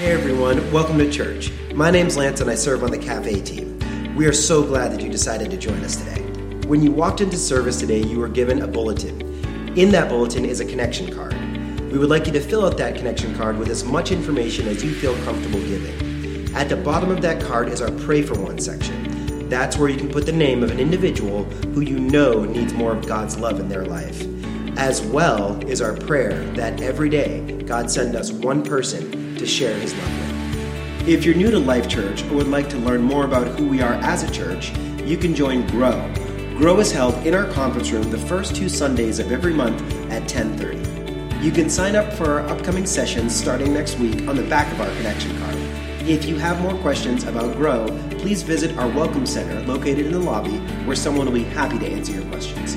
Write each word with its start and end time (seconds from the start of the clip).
Hey 0.00 0.12
everyone, 0.12 0.72
welcome 0.72 0.96
to 0.96 1.10
church. 1.10 1.52
My 1.74 1.90
name's 1.90 2.16
Lance 2.16 2.40
and 2.40 2.48
I 2.48 2.54
serve 2.54 2.82
on 2.82 2.90
the 2.90 2.96
cafe 2.96 3.42
team. 3.42 3.78
We 4.16 4.24
are 4.24 4.32
so 4.32 4.62
glad 4.62 4.92
that 4.92 5.02
you 5.02 5.10
decided 5.10 5.50
to 5.50 5.58
join 5.58 5.78
us 5.84 5.96
today. 5.96 6.22
When 6.66 6.82
you 6.82 6.90
walked 6.90 7.20
into 7.20 7.36
service 7.36 7.78
today, 7.78 8.02
you 8.02 8.18
were 8.18 8.30
given 8.30 8.62
a 8.62 8.66
bulletin. 8.66 9.20
In 9.76 9.90
that 9.90 10.08
bulletin 10.08 10.46
is 10.46 10.60
a 10.60 10.64
connection 10.64 11.14
card. 11.14 11.34
We 11.92 11.98
would 11.98 12.08
like 12.08 12.24
you 12.24 12.32
to 12.32 12.40
fill 12.40 12.64
out 12.64 12.78
that 12.78 12.96
connection 12.96 13.36
card 13.36 13.58
with 13.58 13.68
as 13.68 13.84
much 13.84 14.10
information 14.10 14.68
as 14.68 14.82
you 14.82 14.94
feel 14.94 15.14
comfortable 15.22 15.60
giving. 15.60 16.56
At 16.56 16.70
the 16.70 16.76
bottom 16.76 17.10
of 17.10 17.20
that 17.20 17.42
card 17.42 17.68
is 17.68 17.82
our 17.82 17.90
Pray 17.90 18.22
for 18.22 18.40
One 18.40 18.58
section. 18.58 19.50
That's 19.50 19.76
where 19.76 19.90
you 19.90 19.98
can 19.98 20.08
put 20.08 20.24
the 20.24 20.32
name 20.32 20.62
of 20.62 20.70
an 20.70 20.80
individual 20.80 21.44
who 21.44 21.82
you 21.82 21.98
know 21.98 22.46
needs 22.46 22.72
more 22.72 22.92
of 22.96 23.06
God's 23.06 23.36
love 23.36 23.60
in 23.60 23.68
their 23.68 23.84
life. 23.84 24.26
As 24.78 25.02
well 25.02 25.62
is 25.68 25.82
our 25.82 25.94
prayer 25.94 26.42
that 26.54 26.80
every 26.80 27.10
day 27.10 27.60
God 27.66 27.90
send 27.90 28.16
us 28.16 28.32
one 28.32 28.62
person 28.62 29.19
to 29.40 29.46
share 29.46 29.74
his 29.74 29.94
love 29.94 30.18
with. 30.18 31.08
If 31.08 31.24
you're 31.24 31.34
new 31.34 31.50
to 31.50 31.58
Life 31.58 31.88
Church 31.88 32.22
or 32.24 32.34
would 32.34 32.48
like 32.48 32.68
to 32.68 32.76
learn 32.76 33.00
more 33.00 33.24
about 33.24 33.48
who 33.48 33.66
we 33.66 33.80
are 33.80 33.94
as 33.94 34.22
a 34.22 34.30
church, 34.30 34.70
you 35.02 35.16
can 35.16 35.34
join 35.34 35.66
Grow. 35.68 36.12
Grow 36.58 36.78
is 36.78 36.92
held 36.92 37.14
in 37.26 37.34
our 37.34 37.46
conference 37.46 37.90
room 37.90 38.10
the 38.10 38.18
first 38.18 38.54
two 38.54 38.68
Sundays 38.68 39.18
of 39.18 39.32
every 39.32 39.54
month 39.54 39.80
at 40.10 40.28
10:30. 40.28 40.76
You 41.42 41.50
can 41.50 41.70
sign 41.70 41.96
up 41.96 42.12
for 42.12 42.38
our 42.38 42.48
upcoming 42.50 42.84
sessions 42.84 43.34
starting 43.34 43.72
next 43.72 43.98
week 43.98 44.28
on 44.28 44.36
the 44.36 44.42
back 44.42 44.70
of 44.72 44.80
our 44.82 44.94
connection 44.96 45.34
card. 45.38 45.56
If 46.06 46.26
you 46.26 46.36
have 46.36 46.60
more 46.60 46.74
questions 46.74 47.24
about 47.24 47.56
Grow, 47.56 47.86
please 48.18 48.42
visit 48.42 48.76
our 48.76 48.88
Welcome 48.88 49.24
Center 49.24 49.58
located 49.62 50.04
in 50.04 50.12
the 50.12 50.18
lobby 50.18 50.58
where 50.84 50.96
someone 50.96 51.24
will 51.24 51.32
be 51.32 51.44
happy 51.44 51.78
to 51.78 51.86
answer 51.86 52.12
your 52.12 52.26
questions. 52.26 52.76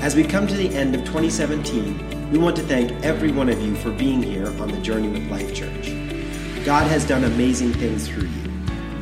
As 0.00 0.14
we 0.14 0.22
come 0.22 0.46
to 0.46 0.54
the 0.54 0.72
end 0.76 0.94
of 0.94 1.04
2017, 1.04 2.30
we 2.30 2.38
want 2.38 2.54
to 2.56 2.62
thank 2.62 2.92
every 3.04 3.32
one 3.32 3.48
of 3.48 3.60
you 3.60 3.74
for 3.74 3.90
being 3.90 4.22
here 4.22 4.46
on 4.60 4.68
the 4.70 4.78
Journey 4.78 5.08
with 5.08 5.28
Life 5.28 5.52
Church. 5.52 5.93
God 6.64 6.86
has 6.86 7.04
done 7.04 7.24
amazing 7.24 7.74
things 7.74 8.08
through 8.08 8.26
you. 8.26 8.50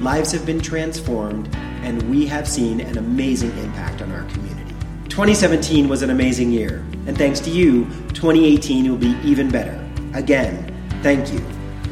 Lives 0.01 0.33
have 0.33 0.45
been 0.45 0.61
transformed, 0.61 1.49
and 1.83 2.03
we 2.11 2.27
have 2.27 2.49
seen 2.49 2.81
an 2.81 2.99
amazing 2.99 3.57
impact 3.59 4.03
on 4.03 4.11
our 4.11 4.25
community. 4.33 4.75
2017 5.09 5.89
was 5.89 6.03
an 6.03 6.11
amazing 6.11 6.51
year, 6.51 6.85
and 7.07 7.17
thanks 7.17 7.39
to 7.39 7.51
you, 7.51 7.85
2018 8.15 8.91
will 8.91 8.99
be 8.99 9.17
even 9.23 9.49
better. 9.49 9.79
Again, 10.13 10.75
thank 11.05 11.33
you. 11.33 11.41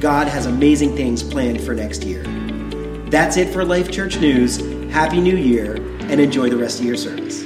God 0.01 0.27
has 0.27 0.47
amazing 0.47 0.97
things 0.97 1.23
planned 1.23 1.61
for 1.61 1.73
next 1.73 2.03
year. 2.03 2.25
That's 3.09 3.37
it 3.37 3.53
for 3.53 3.65
Life 3.65 3.93
Church 3.93 4.19
News. 4.19 4.57
Happy 4.91 5.21
New 5.21 5.37
Year, 5.37 5.77
and 5.77 6.21
enjoy 6.21 6.51
the 6.51 6.57
rest 6.57 6.81
of 6.81 6.85
your 6.85 6.97
service. 6.97 7.45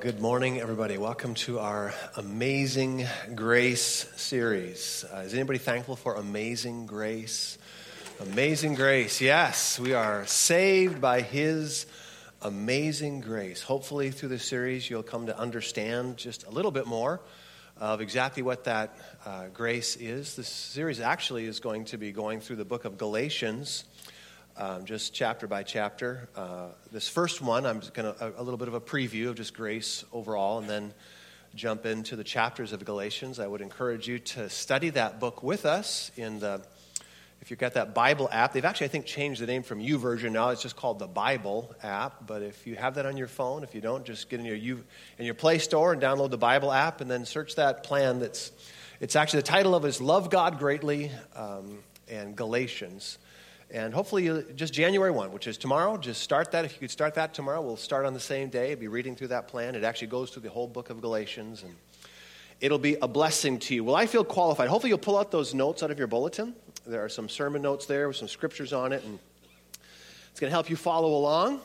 Good 0.00 0.20
morning, 0.20 0.60
everybody. 0.60 0.96
Welcome 0.96 1.34
to 1.34 1.58
our 1.58 1.92
Amazing 2.16 3.04
Grace 3.34 4.08
series. 4.14 5.04
Uh, 5.12 5.18
is 5.18 5.34
anybody 5.34 5.58
thankful 5.58 5.96
for 5.96 6.14
Amazing 6.14 6.86
Grace? 6.86 7.58
Amazing 8.20 8.76
Grace, 8.76 9.20
yes, 9.20 9.80
we 9.80 9.94
are 9.94 10.24
saved 10.26 11.00
by 11.00 11.22
His 11.22 11.86
amazing 12.42 13.22
grace. 13.22 13.60
Hopefully, 13.60 14.12
through 14.12 14.28
this 14.28 14.44
series, 14.44 14.88
you'll 14.88 15.02
come 15.02 15.26
to 15.26 15.36
understand 15.36 16.16
just 16.16 16.46
a 16.46 16.50
little 16.50 16.70
bit 16.70 16.86
more 16.86 17.20
of 17.76 18.00
exactly 18.00 18.44
what 18.44 18.64
that 18.64 18.96
uh, 19.26 19.48
grace 19.48 19.96
is. 19.96 20.36
This 20.36 20.48
series 20.48 21.00
actually 21.00 21.46
is 21.46 21.58
going 21.58 21.86
to 21.86 21.98
be 21.98 22.12
going 22.12 22.38
through 22.38 22.56
the 22.56 22.64
book 22.64 22.84
of 22.84 22.98
Galatians 22.98 23.82
um, 24.58 24.84
just 24.84 25.14
chapter 25.14 25.46
by 25.46 25.62
chapter. 25.62 26.28
Uh, 26.34 26.66
this 26.90 27.08
first 27.08 27.40
one, 27.40 27.64
I'm 27.64 27.80
going 27.94 28.12
to 28.12 28.34
a, 28.36 28.42
little 28.42 28.58
bit 28.58 28.68
of 28.68 28.74
a 28.74 28.80
preview 28.80 29.28
of 29.28 29.36
just 29.36 29.54
grace 29.54 30.04
overall, 30.12 30.58
and 30.58 30.68
then 30.68 30.92
jump 31.54 31.86
into 31.86 32.16
the 32.16 32.24
chapters 32.24 32.72
of 32.72 32.84
Galatians. 32.84 33.38
I 33.38 33.46
would 33.46 33.60
encourage 33.60 34.08
you 34.08 34.18
to 34.18 34.50
study 34.50 34.90
that 34.90 35.20
book 35.20 35.42
with 35.42 35.64
us 35.64 36.10
in 36.16 36.40
the. 36.40 36.60
If 37.40 37.52
you've 37.52 37.60
got 37.60 37.74
that 37.74 37.94
Bible 37.94 38.28
app, 38.32 38.52
they've 38.52 38.64
actually, 38.64 38.86
I 38.86 38.88
think, 38.88 39.06
changed 39.06 39.40
the 39.40 39.46
name 39.46 39.62
from 39.62 39.78
YouVersion 39.78 40.32
now. 40.32 40.48
It's 40.48 40.60
just 40.60 40.74
called 40.74 40.98
the 40.98 41.06
Bible 41.06 41.72
app. 41.84 42.26
But 42.26 42.42
if 42.42 42.66
you 42.66 42.74
have 42.74 42.96
that 42.96 43.06
on 43.06 43.16
your 43.16 43.28
phone, 43.28 43.62
if 43.62 43.76
you 43.76 43.80
don't, 43.80 44.04
just 44.04 44.28
get 44.28 44.40
in 44.40 44.44
your 44.44 44.56
U, 44.56 44.84
in 45.18 45.24
your 45.24 45.34
Play 45.34 45.58
Store 45.58 45.92
and 45.92 46.02
download 46.02 46.30
the 46.30 46.36
Bible 46.36 46.72
app, 46.72 47.00
and 47.00 47.08
then 47.08 47.24
search 47.24 47.54
that 47.54 47.84
plan. 47.84 48.18
That's 48.18 48.50
it's 49.00 49.14
actually 49.14 49.42
the 49.42 49.46
title 49.46 49.76
of 49.76 49.84
it 49.84 49.88
is 49.88 50.00
"Love 50.00 50.30
God 50.30 50.58
Greatly" 50.58 51.12
um, 51.36 51.78
and 52.08 52.34
Galatians. 52.34 53.18
And 53.70 53.92
hopefully, 53.92 54.44
just 54.54 54.72
January 54.72 55.10
1, 55.10 55.30
which 55.30 55.46
is 55.46 55.58
tomorrow, 55.58 55.98
just 55.98 56.22
start 56.22 56.52
that. 56.52 56.64
If 56.64 56.72
you 56.72 56.80
could 56.80 56.90
start 56.90 57.14
that 57.16 57.34
tomorrow, 57.34 57.60
we'll 57.60 57.76
start 57.76 58.06
on 58.06 58.14
the 58.14 58.20
same 58.20 58.48
day, 58.48 58.74
be 58.74 58.88
reading 58.88 59.14
through 59.14 59.28
that 59.28 59.46
plan. 59.46 59.74
It 59.74 59.84
actually 59.84 60.08
goes 60.08 60.30
through 60.30 60.42
the 60.42 60.50
whole 60.50 60.66
book 60.66 60.88
of 60.88 61.02
Galatians, 61.02 61.62
and 61.62 61.74
it'll 62.62 62.78
be 62.78 62.96
a 63.02 63.08
blessing 63.08 63.58
to 63.58 63.74
you. 63.74 63.84
Well, 63.84 63.94
I 63.94 64.06
feel 64.06 64.24
qualified. 64.24 64.70
Hopefully, 64.70 64.88
you'll 64.88 64.98
pull 64.98 65.18
out 65.18 65.30
those 65.30 65.52
notes 65.52 65.82
out 65.82 65.90
of 65.90 65.98
your 65.98 66.06
bulletin. 66.06 66.54
There 66.86 67.04
are 67.04 67.10
some 67.10 67.28
sermon 67.28 67.60
notes 67.60 67.84
there 67.84 68.08
with 68.08 68.16
some 68.16 68.28
scriptures 68.28 68.72
on 68.72 68.92
it, 68.92 69.04
and 69.04 69.18
it's 70.30 70.40
going 70.40 70.48
to 70.48 70.54
help 70.54 70.70
you 70.70 70.76
follow 70.76 71.14
along. 71.14 71.60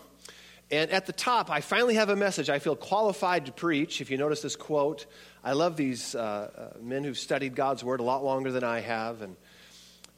And 0.72 0.92
at 0.92 1.06
the 1.06 1.14
top, 1.14 1.50
I 1.50 1.62
finally 1.62 1.96
have 1.96 2.10
a 2.10 2.16
message 2.18 2.50
I 2.50 2.60
feel 2.60 2.76
qualified 2.76 3.46
to 3.46 3.54
preach. 3.54 4.02
If 4.02 4.12
you 4.12 4.18
notice 4.18 4.42
this 4.42 4.58
quote, 4.58 5.06
I 5.42 5.54
love 5.54 5.78
these 5.78 6.16
uh, 6.16 6.74
uh, 6.76 6.80
men 6.82 7.06
who've 7.06 7.18
studied 7.18 7.56
God's 7.56 7.82
Word 7.82 8.02
a 8.02 8.04
lot 8.04 8.26
longer 8.26 8.52
than 8.52 8.66
I 8.66 8.82
have, 8.82 9.22
and 9.22 9.38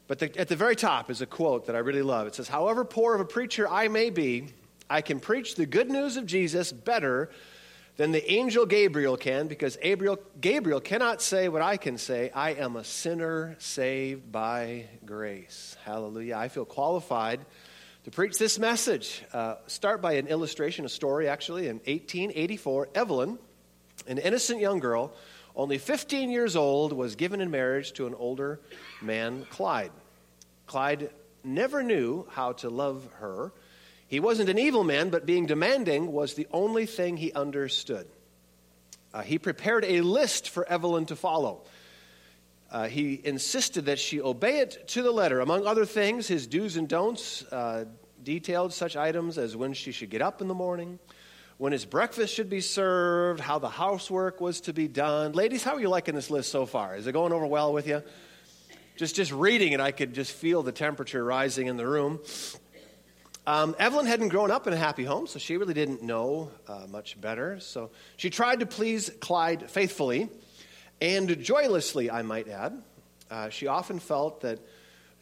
but 0.08 0.20
the, 0.20 0.40
at 0.40 0.48
the 0.48 0.56
very 0.56 0.76
top 0.76 1.10
is 1.10 1.22
a 1.22 1.26
quote 1.26 1.68
that 1.68 1.76
I 1.76 1.80
really 1.80 2.02
love. 2.02 2.28
It 2.28 2.36
says, 2.36 2.48
However 2.48 2.86
poor 2.86 3.16
of 3.16 3.22
a 3.22 3.26
preacher 3.26 3.68
I 3.68 3.88
may 3.88 4.10
be, 4.10 4.50
I 4.90 5.02
can 5.02 5.20
preach 5.20 5.56
the 5.56 5.66
good 5.66 5.90
news 5.90 6.18
of 6.18 6.26
Jesus 6.26 6.72
better 6.72 7.30
than 7.98 8.12
the 8.12 8.32
angel 8.32 8.66
Gabriel 8.66 9.18
can 9.18 9.48
because 9.48 9.78
Gabriel, 9.78 10.20
Gabriel 10.40 10.82
cannot 10.82 11.22
say 11.22 11.50
what 11.50 11.62
I 11.62 11.78
can 11.78 11.98
say. 11.98 12.30
I 12.32 12.52
am 12.52 12.76
a 12.76 12.84
sinner 12.84 13.56
saved 13.60 14.32
by 14.32 14.86
grace. 15.06 15.76
Hallelujah. 15.86 16.36
I 16.36 16.50
feel 16.50 16.66
qualified 16.66 17.40
to 18.04 18.12
preach 18.12 18.38
this 18.38 18.60
message. 18.60 19.24
Uh, 19.34 19.56
start 19.68 20.02
by 20.02 20.14
an 20.14 20.28
illustration, 20.28 20.86
a 20.86 20.90
story 20.90 21.28
actually. 21.28 21.68
In 21.68 21.78
1884, 21.78 22.90
Evelyn, 22.94 23.40
an 24.08 24.18
innocent 24.18 24.60
young 24.60 24.80
girl, 24.80 25.14
only 25.56 25.78
15 25.78 26.30
years 26.30 26.56
old, 26.56 26.94
was 26.94 27.16
given 27.16 27.42
in 27.42 27.52
marriage 27.52 27.94
to 27.94 28.08
an 28.08 28.16
older 28.16 28.60
man, 29.02 29.46
Clyde. 29.50 29.92
Clyde 30.68 31.10
never 31.44 31.84
knew 31.84 32.28
how 32.32 32.54
to 32.54 32.70
love 32.70 33.08
her. 33.20 33.54
He 34.08 34.20
wasn't 34.20 34.50
an 34.50 34.60
evil 34.60 34.84
man, 34.84 35.10
but 35.10 35.26
being 35.26 35.46
demanding 35.46 36.12
was 36.12 36.34
the 36.34 36.48
only 36.52 36.86
thing 36.86 37.18
he 37.18 37.32
understood. 37.34 38.08
Uh, 39.14 39.22
he 39.22 39.40
prepared 39.40 39.86
a 39.86 40.02
list 40.02 40.50
for 40.50 40.68
Evelyn 40.68 41.06
to 41.06 41.16
follow. 41.16 41.62
Uh, 42.70 42.88
he 42.88 43.22
insisted 43.24 43.86
that 43.86 44.00
she 44.00 44.20
obey 44.22 44.60
it 44.60 44.88
to 44.90 45.02
the 45.02 45.12
letter. 45.12 45.40
Among 45.40 45.66
other 45.66 45.86
things, 45.86 46.28
his 46.28 46.48
do's 46.48 46.76
and 46.76 46.90
don'ts 46.90 47.44
uh, 47.44 47.86
detailed 48.22 48.74
such 48.74 48.98
items 48.98 49.38
as 49.38 49.56
when 49.56 49.74
she 49.74 49.92
should 49.92 50.10
get 50.10 50.22
up 50.22 50.42
in 50.42 50.48
the 50.48 50.54
morning, 50.54 51.00
when 51.58 51.72
his 51.72 51.86
breakfast 51.86 52.34
should 52.34 52.50
be 52.50 52.62
served, 52.62 53.40
how 53.40 53.60
the 53.60 53.70
housework 53.70 54.42
was 54.42 54.62
to 54.62 54.74
be 54.74 54.88
done. 54.88 55.32
Ladies, 55.32 55.64
how 55.64 55.76
are 55.76 55.80
you 55.80 55.90
liking 55.90 56.16
this 56.16 56.30
list 56.30 56.52
so 56.52 56.66
far? 56.66 56.96
Is 56.96 57.08
it 57.08 57.14
going 57.14 57.32
over 57.32 57.46
well 57.46 57.72
with 57.72 57.88
you? 57.88 58.04
Just, 58.98 59.16
just 59.16 59.32
reading 59.32 59.74
it, 59.74 59.80
I 59.80 59.92
could 59.92 60.14
just 60.14 60.32
feel 60.32 60.64
the 60.64 60.72
temperature 60.72 61.24
rising 61.24 61.68
in 61.68 61.78
the 61.78 61.88
room. 61.88 62.20
Um, 63.48 63.76
Evelyn 63.78 64.06
hadn't 64.06 64.30
grown 64.30 64.52
up 64.52 64.68
in 64.68 64.74
a 64.74 64.78
happy 64.78 65.04
home, 65.04 65.28
so 65.28 65.38
she 65.38 65.58
really 65.58 65.74
didn't 65.74 66.02
know 66.02 66.50
uh, 66.68 66.88
much 66.90 67.20
better. 67.20 67.60
So 67.60 67.92
she 68.18 68.30
tried 68.30 68.62
to 68.62 68.66
please 68.66 69.12
Clyde 69.20 69.70
faithfully 69.70 70.30
and 71.02 71.42
joylessly, 71.42 72.10
I 72.10 72.22
might 72.22 72.48
add. 72.48 72.82
Uh, 73.30 73.50
she 73.50 73.68
often 73.68 74.00
felt 74.00 74.42
that 74.42 74.60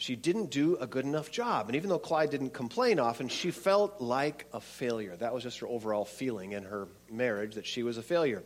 she 0.04 0.18
didn't 0.18 0.52
do 0.52 0.76
a 0.82 0.86
good 0.86 1.06
enough 1.06 1.32
job. 1.32 1.70
And 1.70 1.78
even 1.78 1.88
though 1.88 1.98
Clyde 1.98 2.30
didn't 2.30 2.50
complain 2.50 3.00
often, 3.00 3.30
she 3.30 3.52
felt 3.52 4.02
like 4.02 4.46
a 4.52 4.60
failure. 4.60 5.16
That 5.16 5.34
was 5.34 5.44
just 5.44 5.60
her 5.60 5.68
overall 5.68 6.04
feeling 6.04 6.52
in 6.52 6.64
her 6.64 6.90
marriage 7.10 7.56
that 7.56 7.66
she 7.66 7.84
was 7.84 7.98
a 7.98 8.04
failure. 8.04 8.44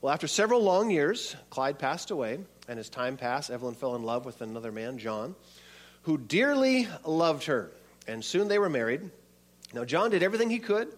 Well, 0.00 0.10
after 0.10 0.26
several 0.26 0.62
long 0.62 0.90
years, 0.90 1.36
Clyde 1.50 1.78
passed 1.78 2.10
away, 2.10 2.38
and 2.66 2.78
as 2.78 2.88
time 2.88 3.18
passed, 3.18 3.50
Evelyn 3.50 3.74
fell 3.74 3.94
in 3.94 4.04
love 4.04 4.24
with 4.24 4.40
another 4.40 4.72
man, 4.72 4.96
John, 4.96 5.34
who 6.04 6.16
dearly 6.16 6.88
loved 7.04 7.44
her. 7.44 7.72
And 8.08 8.24
soon 8.24 8.48
they 8.48 8.58
were 8.58 8.70
married. 8.70 9.10
Now, 9.74 9.84
John 9.84 10.08
did 10.08 10.22
everything 10.22 10.48
he 10.48 10.60
could 10.60 10.96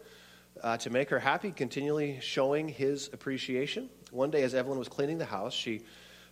uh, 0.62 0.76
to 0.76 0.90
make 0.90 1.10
her 1.10 1.18
happy, 1.18 1.50
continually 1.50 2.20
showing 2.20 2.68
his 2.68 3.10
appreciation. 3.12 3.90
One 4.12 4.30
day, 4.30 4.44
as 4.44 4.54
Evelyn 4.54 4.78
was 4.78 4.86
cleaning 4.86 5.18
the 5.18 5.24
house, 5.24 5.54
she 5.54 5.82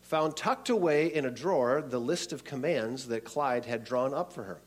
found 0.06 0.36
tucked 0.36 0.68
away 0.68 1.12
in 1.12 1.24
a 1.24 1.30
drawer 1.30 1.82
the 1.82 1.98
list 1.98 2.32
of 2.32 2.44
commands 2.44 3.08
that 3.08 3.24
Clyde 3.24 3.64
had 3.64 3.84
drawn 3.84 4.14
up 4.14 4.32
for 4.32 4.44
her. 4.44 4.60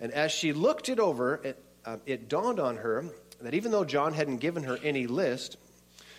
And 0.00 0.12
as 0.12 0.30
she 0.32 0.52
looked 0.52 0.90
it 0.90 1.00
over, 1.00 1.40
it, 1.42 1.64
uh, 1.86 1.96
it 2.04 2.28
dawned 2.28 2.60
on 2.60 2.76
her 2.76 3.06
that 3.40 3.54
even 3.54 3.72
though 3.72 3.84
John 3.84 4.12
hadn't 4.12 4.36
given 4.36 4.64
her 4.64 4.78
any 4.82 5.06
list, 5.06 5.56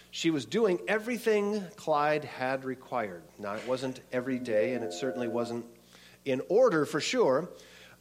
she 0.09 0.31
was 0.31 0.45
doing 0.45 0.79
everything 0.87 1.63
Clyde 1.75 2.25
had 2.25 2.65
required. 2.65 3.21
Now, 3.37 3.53
it 3.53 3.67
wasn't 3.67 3.99
every 4.11 4.39
day, 4.39 4.73
and 4.73 4.83
it 4.83 4.93
certainly 4.93 5.27
wasn't 5.27 5.65
in 6.25 6.41
order 6.49 6.85
for 6.85 6.99
sure, 6.99 7.49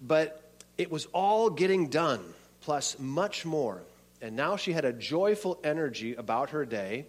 but 0.00 0.43
it 0.79 0.91
was 0.91 1.06
all 1.12 1.50
getting 1.50 1.88
done, 1.88 2.20
plus 2.62 2.99
much 2.99 3.44
more. 3.44 3.82
And 4.23 4.35
now 4.35 4.56
she 4.56 4.73
had 4.73 4.87
a 4.87 4.93
joyful 4.93 5.61
energy 5.62 6.14
about 6.14 6.50
her 6.50 6.64
day 6.64 7.06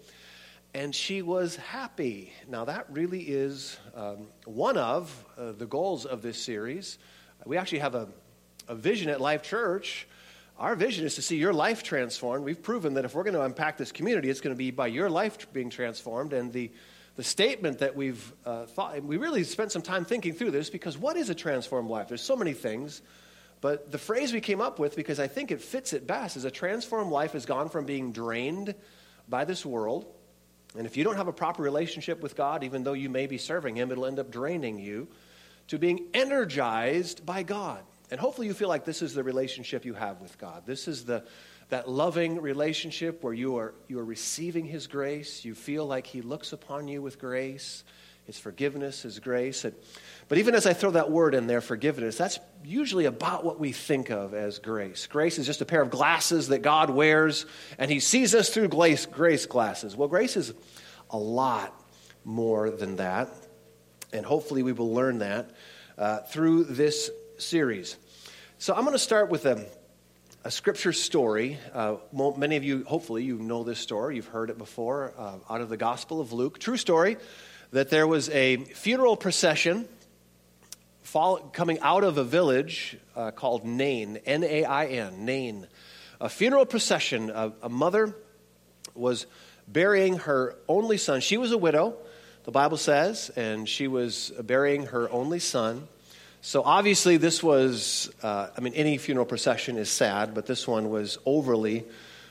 and 0.78 0.94
she 0.94 1.24
was 1.24 1.56
happy. 1.56 2.32
Now, 2.48 2.66
that 2.66 2.86
really 2.92 3.22
is 3.22 3.80
um, 3.96 4.28
one 4.46 4.78
of 4.78 5.26
uh, 5.36 5.54
the 5.54 5.66
goals 5.66 6.06
of 6.06 6.22
this 6.22 6.40
series. 6.40 7.00
We 7.48 7.58
actually 7.58 7.80
have 7.80 7.96
a, 7.96 8.10
a 8.68 8.76
vision 8.76 9.10
at 9.10 9.20
Life 9.20 9.42
Church. 9.42 10.08
Our 10.60 10.76
vision 10.76 11.04
is 11.04 11.16
to 11.16 11.24
see 11.24 11.38
your 11.38 11.52
life 11.52 11.82
transformed. 11.82 12.46
We've 12.46 12.62
proven 12.62 12.94
that 12.94 13.06
if 13.06 13.16
we're 13.16 13.24
going 13.24 13.34
to 13.34 13.42
impact 13.42 13.80
this 13.80 13.92
community, 13.92 14.30
it's 14.30 14.40
going 14.40 14.56
to 14.56 14.58
be 14.58 14.70
by 14.70 14.86
your 14.86 15.10
life 15.10 15.52
being 15.52 15.72
transformed. 15.72 16.32
And 16.32 16.54
the, 16.54 16.72
the 17.16 17.24
statement 17.24 17.80
that 17.80 17.96
we've 17.96 18.32
uh, 18.46 18.68
thought, 18.68 19.02
we 19.02 19.18
really 19.18 19.46
spent 19.46 19.72
some 19.72 19.82
time 19.82 20.06
thinking 20.06 20.34
through 20.34 20.52
this 20.52 20.70
because 20.70 20.96
what 20.96 21.18
is 21.18 21.32
a 21.32 21.36
transformed 21.36 21.90
life? 21.90 22.08
There's 22.08 22.22
so 22.22 22.36
many 22.36 22.54
things. 22.54 23.02
But 23.62 23.92
the 23.92 23.98
phrase 23.98 24.32
we 24.32 24.42
came 24.42 24.62
up 24.62 24.78
with, 24.78 24.96
because 24.96 25.20
I 25.20 25.26
think 25.26 25.50
it 25.50 25.60
fits 25.60 25.94
it 25.94 26.06
best, 26.06 26.38
is 26.38 26.46
a 26.46 26.52
transformed 26.52 27.12
life 27.12 27.32
has 27.32 27.48
gone 27.48 27.70
from 27.70 27.86
being 27.86 28.12
drained 28.12 28.76
by 29.28 29.44
this 29.44 29.66
world. 29.66 30.06
And 30.76 30.86
if 30.86 30.98
you 30.98 31.04
don't 31.04 31.16
have 31.16 31.28
a 31.28 31.34
proper 31.34 31.64
relationship 31.64 32.22
with 32.22 32.36
God, 32.36 32.64
even 32.64 32.84
though 32.84 32.94
you 32.94 33.10
may 33.10 33.28
be 33.28 33.38
serving 33.38 33.76
Him, 33.76 33.92
it'll 33.92 34.06
end 34.06 34.20
up 34.20 34.32
draining 34.32 34.80
you, 34.80 35.08
to 35.68 35.78
being 35.78 36.08
energized 36.14 37.26
by 37.26 37.44
God. 37.44 37.84
And 38.10 38.20
hopefully 38.20 38.48
you 38.48 38.54
feel 38.54 38.70
like 38.70 38.86
this 38.86 39.02
is 39.02 39.14
the 39.14 39.24
relationship 39.24 39.86
you 39.86 39.94
have 39.94 40.22
with 40.22 40.38
God. 40.38 40.64
This 40.66 40.88
is 40.88 41.06
the, 41.06 41.24
that 41.70 41.90
loving 41.90 42.42
relationship 42.42 43.24
where 43.24 43.34
you 43.34 43.58
are, 43.58 43.74
you 43.88 44.00
are 44.00 44.06
receiving 44.06 44.66
His 44.66 44.88
grace. 44.88 45.44
You 45.44 45.56
feel 45.56 45.86
like 45.86 46.08
He 46.08 46.22
looks 46.22 46.54
upon 46.54 46.88
you 46.88 47.02
with 47.02 47.20
grace, 47.20 47.84
His 48.26 48.40
forgiveness, 48.40 49.02
His 49.02 49.20
grace. 49.20 49.66
And, 49.66 49.76
but 50.30 50.40
even 50.40 50.56
as 50.56 50.66
I 50.66 50.74
throw 50.74 50.92
that 50.92 51.10
word 51.10 51.34
in 51.34 51.48
there, 51.48 51.62
forgiveness, 51.62 52.18
that's 52.18 52.40
usually 52.64 53.06
about 53.06 53.46
what 53.46 53.60
we 53.60 53.72
think 53.72 54.10
of 54.10 54.34
as 54.34 54.60
grace. 54.60 55.08
Grace 55.08 55.38
is 55.38 55.46
just 55.46 55.62
a 55.62 55.66
pair 55.66 55.82
of 55.82 55.90
glasses 55.90 56.50
that 56.50 56.60
God 56.60 56.90
wears, 56.90 57.46
and 57.78 57.90
He 57.90 58.02
sees 58.02 58.36
us 58.36 58.50
through 58.50 58.68
grace, 58.68 59.06
grace 59.06 59.46
glasses. 59.46 59.96
Well, 59.96 60.10
grace 60.10 60.36
is 60.36 60.54
a 61.10 61.18
lot 61.18 61.74
more 62.26 62.70
than 62.70 62.98
that, 62.98 63.30
and 64.12 64.26
hopefully 64.26 64.64
we 64.64 64.74
will 64.74 64.94
learn 64.94 65.20
that 65.20 65.52
uh, 65.98 66.20
through 66.20 66.66
this 66.66 67.10
series. 67.38 67.96
So 68.58 68.74
I'm 68.74 68.82
going 68.82 68.94
to 68.94 69.00
start 69.00 69.30
with 69.30 69.46
a, 69.46 69.66
a 70.44 70.52
scripture 70.52 70.92
story. 70.92 71.58
Uh, 71.74 71.98
many 72.12 72.58
of 72.58 72.66
you, 72.66 72.84
hopefully, 72.84 73.24
you 73.24 73.38
know 73.38 73.64
this 73.64 73.80
story. 73.80 74.18
You've 74.18 74.28
heard 74.28 74.50
it 74.50 74.58
before 74.58 75.14
uh, 75.18 75.38
out 75.50 75.62
of 75.62 75.70
the 75.70 75.78
Gospel 75.78 76.20
of 76.20 76.34
Luke. 76.34 76.60
True 76.60 76.76
story 76.76 77.16
that 77.72 77.90
there 77.90 78.08
was 78.08 78.30
a 78.30 78.58
funeral 78.58 79.16
procession 79.16 79.88
coming 81.54 81.80
out 81.80 82.04
of 82.04 82.18
a 82.18 82.24
village 82.24 82.98
uh, 83.16 83.32
called 83.32 83.66
Nain, 83.66 84.20
N 84.26 84.44
A 84.44 84.66
I 84.66 84.86
N, 84.86 85.26
Nain. 85.26 85.68
A 86.20 86.30
funeral 86.30 86.66
procession. 86.66 87.30
A, 87.30 87.54
a 87.62 87.70
mother 87.70 88.16
was 88.94 89.26
burying 89.68 90.18
her 90.20 90.56
only 90.68 90.98
son. 90.98 91.22
She 91.22 91.38
was 91.38 91.52
a 91.52 91.58
widow, 91.58 91.96
the 92.44 92.52
Bible 92.52 92.78
says, 92.78 93.30
and 93.36 93.68
she 93.68 93.88
was 93.88 94.32
burying 94.42 94.88
her 94.88 95.10
only 95.12 95.40
son. 95.40 95.88
So 96.42 96.64
obviously, 96.64 97.18
this 97.18 97.44
was, 97.44 98.12
uh, 98.24 98.50
I 98.56 98.62
mean, 98.62 98.74
any 98.74 98.98
funeral 98.98 99.26
procession 99.26 99.78
is 99.78 99.90
sad, 99.90 100.34
but 100.34 100.46
this 100.46 100.68
one 100.68 100.90
was 100.90 101.18
overly 101.26 101.86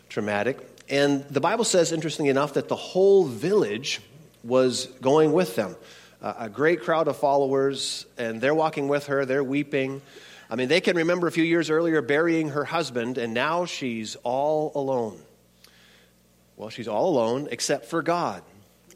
traumatic. 0.09 0.59
And 0.89 1.25
the 1.29 1.41
Bible 1.41 1.65
says, 1.65 1.93
interestingly 1.93 2.31
enough, 2.31 2.55
that 2.55 2.69
the 2.69 2.77
whole 2.77 3.25
village 3.25 4.01
was 4.45 4.87
going 5.01 5.33
with 5.33 5.57
them 5.57 5.77
a 6.21 6.49
great 6.49 6.83
crowd 6.83 7.09
of 7.09 7.17
followers, 7.17 8.07
and 8.17 8.41
they're 8.41 8.55
walking 8.55 8.89
with 8.89 9.07
her, 9.07 9.25
they're 9.25 9.45
weeping. 9.45 10.03
I 10.49 10.57
mean, 10.57 10.69
they 10.69 10.81
can 10.81 10.97
remember 10.97 11.27
a 11.27 11.33
few 11.33 11.45
years 11.45 11.71
earlier 11.71 12.01
burying 12.03 12.51
her 12.51 12.65
husband, 12.65 13.19
and 13.19 13.35
now 13.35 13.65
she's 13.65 14.17
all 14.23 14.73
alone. 14.75 15.21
Well, 16.57 16.71
she's 16.71 16.89
all 16.89 17.09
alone 17.09 17.49
except 17.51 17.87
for 17.87 18.03
God. 18.03 18.43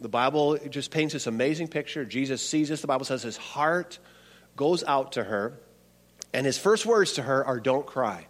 The 0.00 0.08
Bible 0.08 0.56
just 0.70 0.90
paints 0.90 1.12
this 1.12 1.26
amazing 1.26 1.68
picture. 1.68 2.04
Jesus 2.04 2.40
sees 2.40 2.68
this. 2.70 2.80
The 2.80 2.86
Bible 2.86 3.04
says 3.04 3.22
his 3.22 3.36
heart 3.36 3.98
goes 4.56 4.82
out 4.84 5.12
to 5.12 5.24
her, 5.24 5.52
and 6.32 6.46
his 6.46 6.56
first 6.56 6.86
words 6.86 7.14
to 7.14 7.22
her 7.22 7.44
are, 7.44 7.60
Don't 7.60 7.84
cry. 7.84 8.26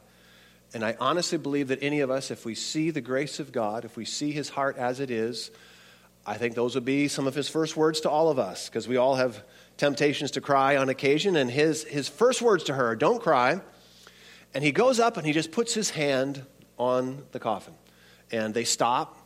And 0.73 0.85
I 0.85 0.97
honestly 0.99 1.39
believe 1.39 1.69
that 1.69 1.83
any 1.83 2.01
of 2.01 2.11
us, 2.11 2.31
if 2.31 2.45
we 2.45 2.55
see 2.55 2.91
the 2.91 3.01
grace 3.01 3.41
of 3.41 3.53
God, 3.53 3.85
if 3.85 3.97
we 3.97 4.05
see 4.05 4.33
his 4.33 4.49
heart 4.49 4.77
as 4.77 5.01
it 5.01 5.11
is, 5.11 5.51
I 6.27 6.37
think 6.37 6.55
those 6.55 6.75
would 6.75 6.85
be 6.85 7.09
some 7.09 7.27
of 7.27 7.35
his 7.35 7.49
first 7.49 7.77
words 7.77 8.01
to 8.01 8.11
all 8.11 8.29
of 8.29 8.39
us, 8.39 8.69
because 8.69 8.87
we 8.87 8.97
all 8.97 9.15
have 9.15 9.43
temptations 9.77 10.33
to 10.33 10.41
cry 10.41 10.77
on 10.77 10.89
occasion. 10.89 11.37
And 11.37 11.51
his, 11.51 11.85
his 11.85 12.09
first 12.09 12.43
words 12.43 12.65
to 12.65 12.75
her, 12.75 12.95
don't 12.95 13.23
cry. 13.23 13.61
And 14.53 14.63
he 14.63 14.73
goes 14.73 15.01
up 15.01 15.17
and 15.17 15.27
he 15.27 15.33
just 15.33 15.53
puts 15.53 15.73
his 15.75 15.91
hand 15.91 16.45
on 16.79 17.25
the 17.33 17.39
coffin. 17.39 17.75
And 18.31 18.53
they 18.53 18.65
stop. 18.65 19.17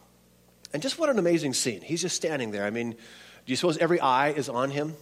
And 0.73 0.83
just 0.83 0.99
what 0.99 1.09
an 1.09 1.19
amazing 1.19 1.55
scene. 1.55 1.81
He's 1.81 2.03
just 2.03 2.17
standing 2.17 2.51
there. 2.51 2.65
I 2.65 2.71
mean, 2.71 2.91
do 2.93 2.97
you 3.47 3.57
suppose 3.57 3.79
every 3.79 4.01
eye 4.01 4.31
is 4.31 4.49
on 4.49 4.71
him? 4.71 4.95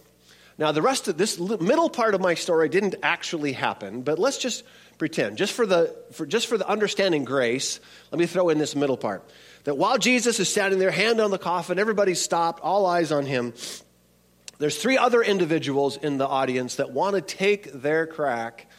Now, 0.57 0.71
the 0.71 0.81
rest 0.81 1.07
of 1.07 1.17
this 1.17 1.39
middle 1.39 1.89
part 1.89 2.13
of 2.13 2.21
my 2.21 2.35
story 2.35 2.69
didn't 2.69 2.95
actually 3.01 3.53
happen, 3.53 4.03
but 4.03 4.19
let's 4.19 4.37
just 4.37 4.63
pretend. 4.97 5.37
Just 5.37 5.53
for 5.53 5.65
the, 5.65 5.95
for, 6.11 6.25
just 6.25 6.47
for 6.47 6.57
the 6.57 6.67
understanding 6.67 7.23
grace, 7.23 7.79
let 8.11 8.19
me 8.19 8.27
throw 8.27 8.49
in 8.49 8.59
this 8.59 8.75
middle 8.75 8.97
part 8.97 9.27
that 9.63 9.77
while 9.77 9.97
Jesus 9.97 10.39
is 10.39 10.49
standing 10.49 10.79
there, 10.79 10.91
hand 10.91 11.19
on 11.19 11.31
the 11.31 11.37
coffin, 11.37 11.79
everybody's 11.79 12.21
stopped, 12.21 12.61
all 12.61 12.85
eyes 12.85 13.11
on 13.11 13.25
him. 13.25 13.53
There's 14.59 14.77
three 14.77 14.97
other 14.97 15.21
individuals 15.21 15.97
in 15.97 16.17
the 16.17 16.27
audience 16.27 16.75
that 16.75 16.91
want 16.91 17.15
to 17.15 17.21
take 17.21 17.71
their 17.71 18.05
crack 18.05 18.69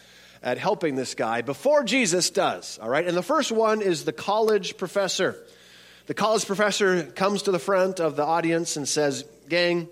at 0.42 0.58
helping 0.58 0.94
this 0.94 1.14
guy 1.14 1.40
before 1.40 1.84
Jesus 1.84 2.30
does, 2.30 2.78
all 2.80 2.88
right? 2.88 3.06
And 3.06 3.16
the 3.16 3.22
first 3.22 3.50
one 3.50 3.80
is 3.80 4.04
the 4.04 4.12
college 4.12 4.76
professor. 4.76 5.42
The 6.06 6.14
college 6.14 6.44
professor 6.44 7.04
comes 7.04 7.42
to 7.42 7.50
the 7.50 7.58
front 7.58 7.98
of 7.98 8.14
the 8.14 8.24
audience 8.24 8.76
and 8.76 8.86
says, 8.86 9.24
Gang, 9.48 9.88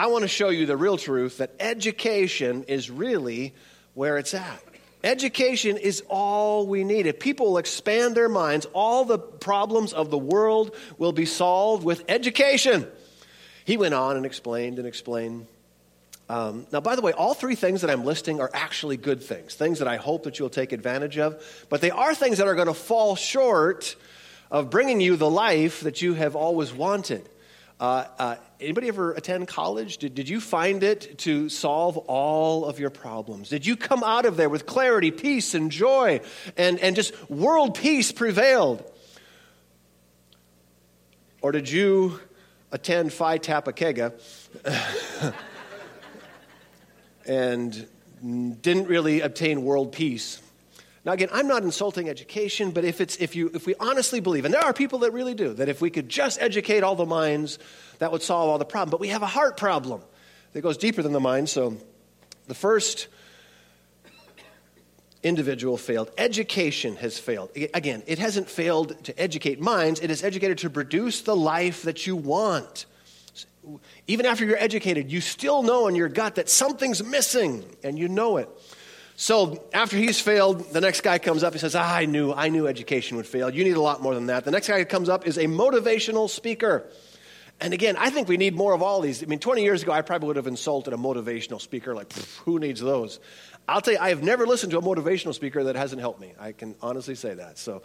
I 0.00 0.06
want 0.06 0.22
to 0.22 0.28
show 0.28 0.48
you 0.48 0.64
the 0.64 0.78
real 0.78 0.96
truth 0.96 1.36
that 1.36 1.52
education 1.60 2.62
is 2.62 2.88
really 2.88 3.52
where 3.92 4.16
it's 4.16 4.32
at. 4.32 4.64
Education 5.04 5.76
is 5.76 6.02
all 6.08 6.66
we 6.66 6.84
need. 6.84 7.04
If 7.04 7.20
people 7.20 7.58
expand 7.58 8.14
their 8.14 8.30
minds, 8.30 8.64
all 8.72 9.04
the 9.04 9.18
problems 9.18 9.92
of 9.92 10.10
the 10.10 10.16
world 10.16 10.74
will 10.96 11.12
be 11.12 11.26
solved 11.26 11.84
with 11.84 12.02
education. 12.08 12.86
He 13.66 13.76
went 13.76 13.92
on 13.92 14.16
and 14.16 14.24
explained 14.24 14.78
and 14.78 14.88
explained. 14.88 15.46
Um, 16.30 16.66
now, 16.72 16.80
by 16.80 16.96
the 16.96 17.02
way, 17.02 17.12
all 17.12 17.34
three 17.34 17.54
things 17.54 17.82
that 17.82 17.90
I'm 17.90 18.06
listing 18.06 18.40
are 18.40 18.50
actually 18.54 18.96
good 18.96 19.22
things, 19.22 19.54
things 19.54 19.80
that 19.80 19.88
I 19.88 19.96
hope 19.98 20.22
that 20.22 20.38
you'll 20.38 20.48
take 20.48 20.72
advantage 20.72 21.18
of, 21.18 21.66
but 21.68 21.82
they 21.82 21.90
are 21.90 22.14
things 22.14 22.38
that 22.38 22.46
are 22.46 22.54
going 22.54 22.68
to 22.68 22.72
fall 22.72 23.16
short 23.16 23.96
of 24.50 24.70
bringing 24.70 25.02
you 25.02 25.16
the 25.16 25.28
life 25.28 25.82
that 25.82 26.00
you 26.00 26.14
have 26.14 26.36
always 26.36 26.72
wanted. 26.72 27.28
Uh, 27.80 28.04
uh, 28.18 28.36
anybody 28.60 28.88
ever 28.88 29.12
attend 29.12 29.48
college? 29.48 29.96
Did, 29.96 30.14
did 30.14 30.28
you 30.28 30.38
find 30.38 30.82
it 30.82 31.16
to 31.20 31.48
solve 31.48 31.96
all 31.96 32.66
of 32.66 32.78
your 32.78 32.90
problems? 32.90 33.48
Did 33.48 33.64
you 33.64 33.74
come 33.74 34.04
out 34.04 34.26
of 34.26 34.36
there 34.36 34.50
with 34.50 34.66
clarity, 34.66 35.10
peace, 35.10 35.54
and 35.54 35.70
joy, 35.70 36.20
and, 36.58 36.78
and 36.80 36.94
just 36.94 37.30
world 37.30 37.74
peace 37.74 38.12
prevailed? 38.12 38.84
Or 41.40 41.52
did 41.52 41.70
you 41.70 42.20
attend 42.70 43.14
Phi 43.14 43.38
Kappa 43.38 43.72
Kega 43.72 44.12
and 47.26 47.88
didn't 48.22 48.88
really 48.88 49.22
obtain 49.22 49.64
world 49.64 49.92
peace? 49.92 50.42
Now, 51.04 51.12
again, 51.12 51.30
I'm 51.32 51.48
not 51.48 51.62
insulting 51.62 52.08
education, 52.10 52.72
but 52.72 52.84
if, 52.84 53.00
it's, 53.00 53.16
if, 53.16 53.34
you, 53.34 53.50
if 53.54 53.66
we 53.66 53.74
honestly 53.80 54.20
believe, 54.20 54.44
and 54.44 54.52
there 54.52 54.62
are 54.62 54.74
people 54.74 54.98
that 55.00 55.12
really 55.12 55.34
do, 55.34 55.54
that 55.54 55.68
if 55.68 55.80
we 55.80 55.88
could 55.88 56.08
just 56.08 56.40
educate 56.42 56.82
all 56.82 56.94
the 56.94 57.06
minds, 57.06 57.58
that 58.00 58.12
would 58.12 58.22
solve 58.22 58.50
all 58.50 58.58
the 58.58 58.66
problem. 58.66 58.90
But 58.90 59.00
we 59.00 59.08
have 59.08 59.22
a 59.22 59.26
heart 59.26 59.56
problem 59.56 60.02
that 60.52 60.60
goes 60.60 60.76
deeper 60.76 61.02
than 61.02 61.12
the 61.12 61.20
mind. 61.20 61.48
So 61.48 61.78
the 62.48 62.54
first 62.54 63.08
individual 65.22 65.76
failed. 65.76 66.10
Education 66.18 66.96
has 66.96 67.18
failed. 67.18 67.50
Again, 67.74 68.02
it 68.06 68.18
hasn't 68.18 68.48
failed 68.48 69.02
to 69.04 69.18
educate 69.20 69.60
minds, 69.60 70.00
it 70.00 70.10
is 70.10 70.22
educated 70.22 70.58
to 70.58 70.70
produce 70.70 71.22
the 71.22 71.36
life 71.36 71.82
that 71.82 72.06
you 72.06 72.16
want. 72.16 72.86
Even 74.06 74.26
after 74.26 74.44
you're 74.44 74.58
educated, 74.58 75.12
you 75.12 75.20
still 75.20 75.62
know 75.62 75.86
in 75.86 75.94
your 75.94 76.08
gut 76.08 76.36
that 76.36 76.48
something's 76.48 77.04
missing, 77.04 77.64
and 77.84 77.98
you 77.98 78.08
know 78.08 78.38
it. 78.38 78.48
So 79.20 79.62
after 79.74 79.98
he's 79.98 80.18
failed, 80.18 80.72
the 80.72 80.80
next 80.80 81.02
guy 81.02 81.18
comes 81.18 81.44
up. 81.44 81.52
He 81.52 81.58
says, 81.58 81.74
ah, 81.74 81.94
I 81.94 82.06
knew, 82.06 82.32
I 82.32 82.48
knew 82.48 82.66
education 82.66 83.18
would 83.18 83.26
fail. 83.26 83.50
You 83.50 83.64
need 83.64 83.76
a 83.76 83.80
lot 83.80 84.00
more 84.00 84.14
than 84.14 84.28
that. 84.28 84.46
The 84.46 84.50
next 84.50 84.66
guy 84.66 84.78
that 84.78 84.88
comes 84.88 85.10
up 85.10 85.26
is 85.26 85.36
a 85.36 85.44
motivational 85.44 86.30
speaker. 86.30 86.86
And 87.60 87.74
again, 87.74 87.96
I 87.98 88.08
think 88.08 88.28
we 88.28 88.38
need 88.38 88.54
more 88.54 88.72
of 88.72 88.80
all 88.80 89.02
these. 89.02 89.22
I 89.22 89.26
mean, 89.26 89.38
20 89.38 89.62
years 89.62 89.82
ago, 89.82 89.92
I 89.92 90.00
probably 90.00 90.28
would 90.28 90.36
have 90.36 90.46
insulted 90.46 90.94
a 90.94 90.96
motivational 90.96 91.60
speaker 91.60 91.94
like, 91.94 92.10
who 92.46 92.58
needs 92.58 92.80
those? 92.80 93.20
I'll 93.68 93.82
tell 93.82 93.92
you, 93.92 94.00
I 94.00 94.08
have 94.08 94.22
never 94.22 94.46
listened 94.46 94.72
to 94.72 94.78
a 94.78 94.82
motivational 94.82 95.34
speaker 95.34 95.64
that 95.64 95.76
hasn't 95.76 96.00
helped 96.00 96.22
me. 96.22 96.32
I 96.40 96.52
can 96.52 96.74
honestly 96.80 97.14
say 97.14 97.34
that. 97.34 97.58
So 97.58 97.82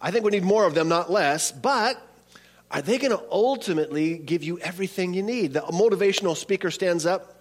I 0.00 0.12
think 0.12 0.24
we 0.24 0.30
need 0.30 0.44
more 0.44 0.66
of 0.66 0.76
them, 0.76 0.88
not 0.88 1.10
less. 1.10 1.50
But 1.50 2.00
are 2.70 2.80
they 2.80 2.98
going 2.98 3.10
to 3.10 3.24
ultimately 3.28 4.18
give 4.18 4.44
you 4.44 4.60
everything 4.60 5.14
you 5.14 5.24
need? 5.24 5.54
The 5.54 5.62
motivational 5.62 6.36
speaker 6.36 6.70
stands 6.70 7.06
up 7.06 7.35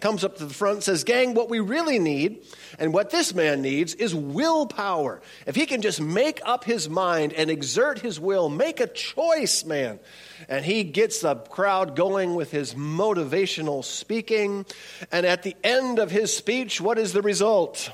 comes 0.00 0.24
up 0.24 0.36
to 0.36 0.44
the 0.44 0.54
front 0.54 0.76
and 0.76 0.84
says, 0.84 1.04
Gang, 1.04 1.34
what 1.34 1.48
we 1.48 1.60
really 1.60 1.98
need 1.98 2.44
and 2.78 2.92
what 2.92 3.10
this 3.10 3.34
man 3.34 3.62
needs 3.62 3.94
is 3.94 4.14
willpower. 4.14 5.22
If 5.46 5.54
he 5.54 5.66
can 5.66 5.82
just 5.82 6.00
make 6.00 6.40
up 6.44 6.64
his 6.64 6.88
mind 6.88 7.32
and 7.32 7.50
exert 7.50 8.00
his 8.00 8.18
will, 8.20 8.48
make 8.48 8.80
a 8.80 8.86
choice, 8.86 9.64
man. 9.64 9.98
And 10.48 10.64
he 10.64 10.84
gets 10.84 11.20
the 11.20 11.36
crowd 11.36 11.96
going 11.96 12.34
with 12.34 12.50
his 12.50 12.74
motivational 12.74 13.84
speaking. 13.84 14.66
And 15.10 15.24
at 15.24 15.42
the 15.42 15.56
end 15.64 15.98
of 15.98 16.10
his 16.10 16.36
speech, 16.36 16.80
what 16.80 16.98
is 16.98 17.12
the 17.12 17.22
result? 17.22 17.90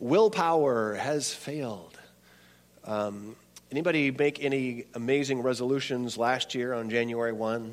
Willpower 0.00 0.94
has 0.94 1.32
failed. 1.34 1.98
Um, 2.84 3.36
anybody 3.70 4.10
make 4.10 4.44
any 4.44 4.84
amazing 4.94 5.42
resolutions 5.42 6.18
last 6.18 6.54
year 6.54 6.74
on 6.74 6.90
January 6.90 7.32
1? 7.32 7.72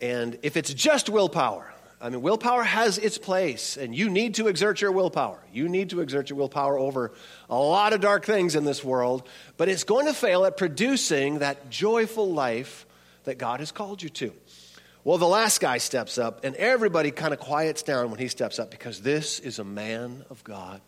And 0.00 0.38
if 0.42 0.56
it's 0.56 0.72
just 0.72 1.08
willpower, 1.08 1.72
I 2.00 2.10
mean, 2.10 2.22
willpower 2.22 2.62
has 2.62 2.96
its 2.98 3.18
place, 3.18 3.76
and 3.76 3.92
you 3.92 4.08
need 4.08 4.36
to 4.36 4.46
exert 4.46 4.80
your 4.80 4.92
willpower. 4.92 5.40
You 5.52 5.68
need 5.68 5.90
to 5.90 6.00
exert 6.00 6.30
your 6.30 6.36
willpower 6.36 6.78
over 6.78 7.12
a 7.50 7.58
lot 7.58 7.92
of 7.92 8.00
dark 8.00 8.24
things 8.24 8.54
in 8.54 8.64
this 8.64 8.84
world, 8.84 9.28
but 9.56 9.68
it's 9.68 9.82
going 9.82 10.06
to 10.06 10.14
fail 10.14 10.44
at 10.44 10.56
producing 10.56 11.40
that 11.40 11.70
joyful 11.70 12.32
life 12.32 12.86
that 13.24 13.36
God 13.38 13.58
has 13.58 13.72
called 13.72 14.00
you 14.00 14.08
to. 14.10 14.32
Well, 15.02 15.18
the 15.18 15.26
last 15.26 15.60
guy 15.60 15.78
steps 15.78 16.18
up, 16.18 16.44
and 16.44 16.54
everybody 16.54 17.10
kind 17.10 17.32
of 17.32 17.40
quiets 17.40 17.82
down 17.82 18.10
when 18.10 18.20
he 18.20 18.28
steps 18.28 18.60
up 18.60 18.70
because 18.70 19.00
this 19.00 19.40
is 19.40 19.58
a 19.58 19.64
man 19.64 20.24
of 20.30 20.44
God. 20.44 20.80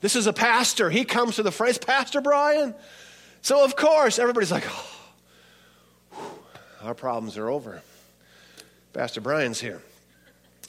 This 0.00 0.14
is 0.14 0.28
a 0.28 0.32
pastor. 0.32 0.90
He 0.90 1.04
comes 1.04 1.36
to 1.36 1.42
the 1.42 1.50
phrase, 1.50 1.78
Pastor 1.78 2.20
Brian. 2.20 2.74
So, 3.42 3.64
of 3.64 3.74
course, 3.74 4.20
everybody's 4.20 4.52
like, 4.52 4.64
oh, 4.68 6.38
our 6.82 6.94
problems 6.94 7.36
are 7.36 7.48
over. 7.48 7.82
Pastor 8.96 9.20
Brian's 9.20 9.60
here. 9.60 9.82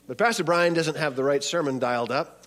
But 0.05 0.17
Pastor 0.17 0.43
Brian 0.43 0.73
doesn't 0.73 0.97
have 0.97 1.15
the 1.15 1.23
right 1.23 1.41
sermon 1.41 1.79
dialed 1.79 2.11
up. 2.11 2.45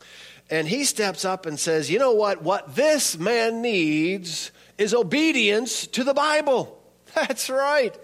And 0.50 0.68
he 0.68 0.84
steps 0.84 1.25
up 1.25 1.46
and 1.46 1.58
says, 1.58 1.90
You 1.90 1.99
know 1.99 2.12
what? 2.12 2.42
What 2.42 2.76
this 2.76 3.16
man 3.16 3.62
needs 3.62 4.50
is 4.76 4.92
obedience 4.92 5.87
to 5.87 6.04
the 6.04 6.12
Bible. 6.12 6.78
That's 7.14 7.49
right. 7.49 7.99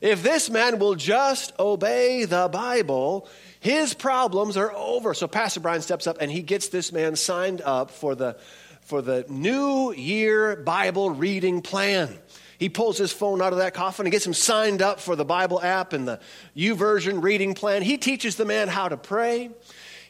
If 0.00 0.24
this 0.24 0.50
man 0.50 0.80
will 0.80 0.96
just 0.96 1.52
obey 1.60 2.24
the 2.24 2.48
Bible, 2.50 3.28
his 3.60 3.94
problems 3.94 4.56
are 4.56 4.72
over. 4.72 5.14
So 5.14 5.28
Pastor 5.28 5.60
Brian 5.60 5.80
steps 5.80 6.08
up 6.08 6.16
and 6.20 6.28
he 6.28 6.42
gets 6.42 6.70
this 6.70 6.90
man 6.90 7.14
signed 7.14 7.62
up 7.62 7.92
for 7.92 8.16
the, 8.16 8.36
for 8.80 9.00
the 9.00 9.24
New 9.28 9.92
Year 9.92 10.56
Bible 10.56 11.10
reading 11.10 11.62
plan. 11.62 12.18
He 12.62 12.68
pulls 12.68 12.96
his 12.96 13.12
phone 13.12 13.42
out 13.42 13.52
of 13.52 13.58
that 13.58 13.74
coffin 13.74 14.06
and 14.06 14.12
gets 14.12 14.24
him 14.24 14.34
signed 14.34 14.82
up 14.82 15.00
for 15.00 15.16
the 15.16 15.24
Bible 15.24 15.60
app 15.60 15.92
and 15.92 16.06
the 16.06 16.20
YouVersion 16.56 17.20
reading 17.20 17.54
plan. 17.54 17.82
He 17.82 17.98
teaches 17.98 18.36
the 18.36 18.44
man 18.44 18.68
how 18.68 18.88
to 18.88 18.96
pray. 18.96 19.50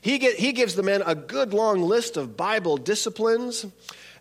He, 0.02 0.18
get, 0.18 0.36
he 0.38 0.52
gives 0.52 0.74
the 0.74 0.82
man 0.82 1.02
a 1.06 1.14
good 1.14 1.54
long 1.54 1.80
list 1.80 2.18
of 2.18 2.36
Bible 2.36 2.76
disciplines. 2.76 3.64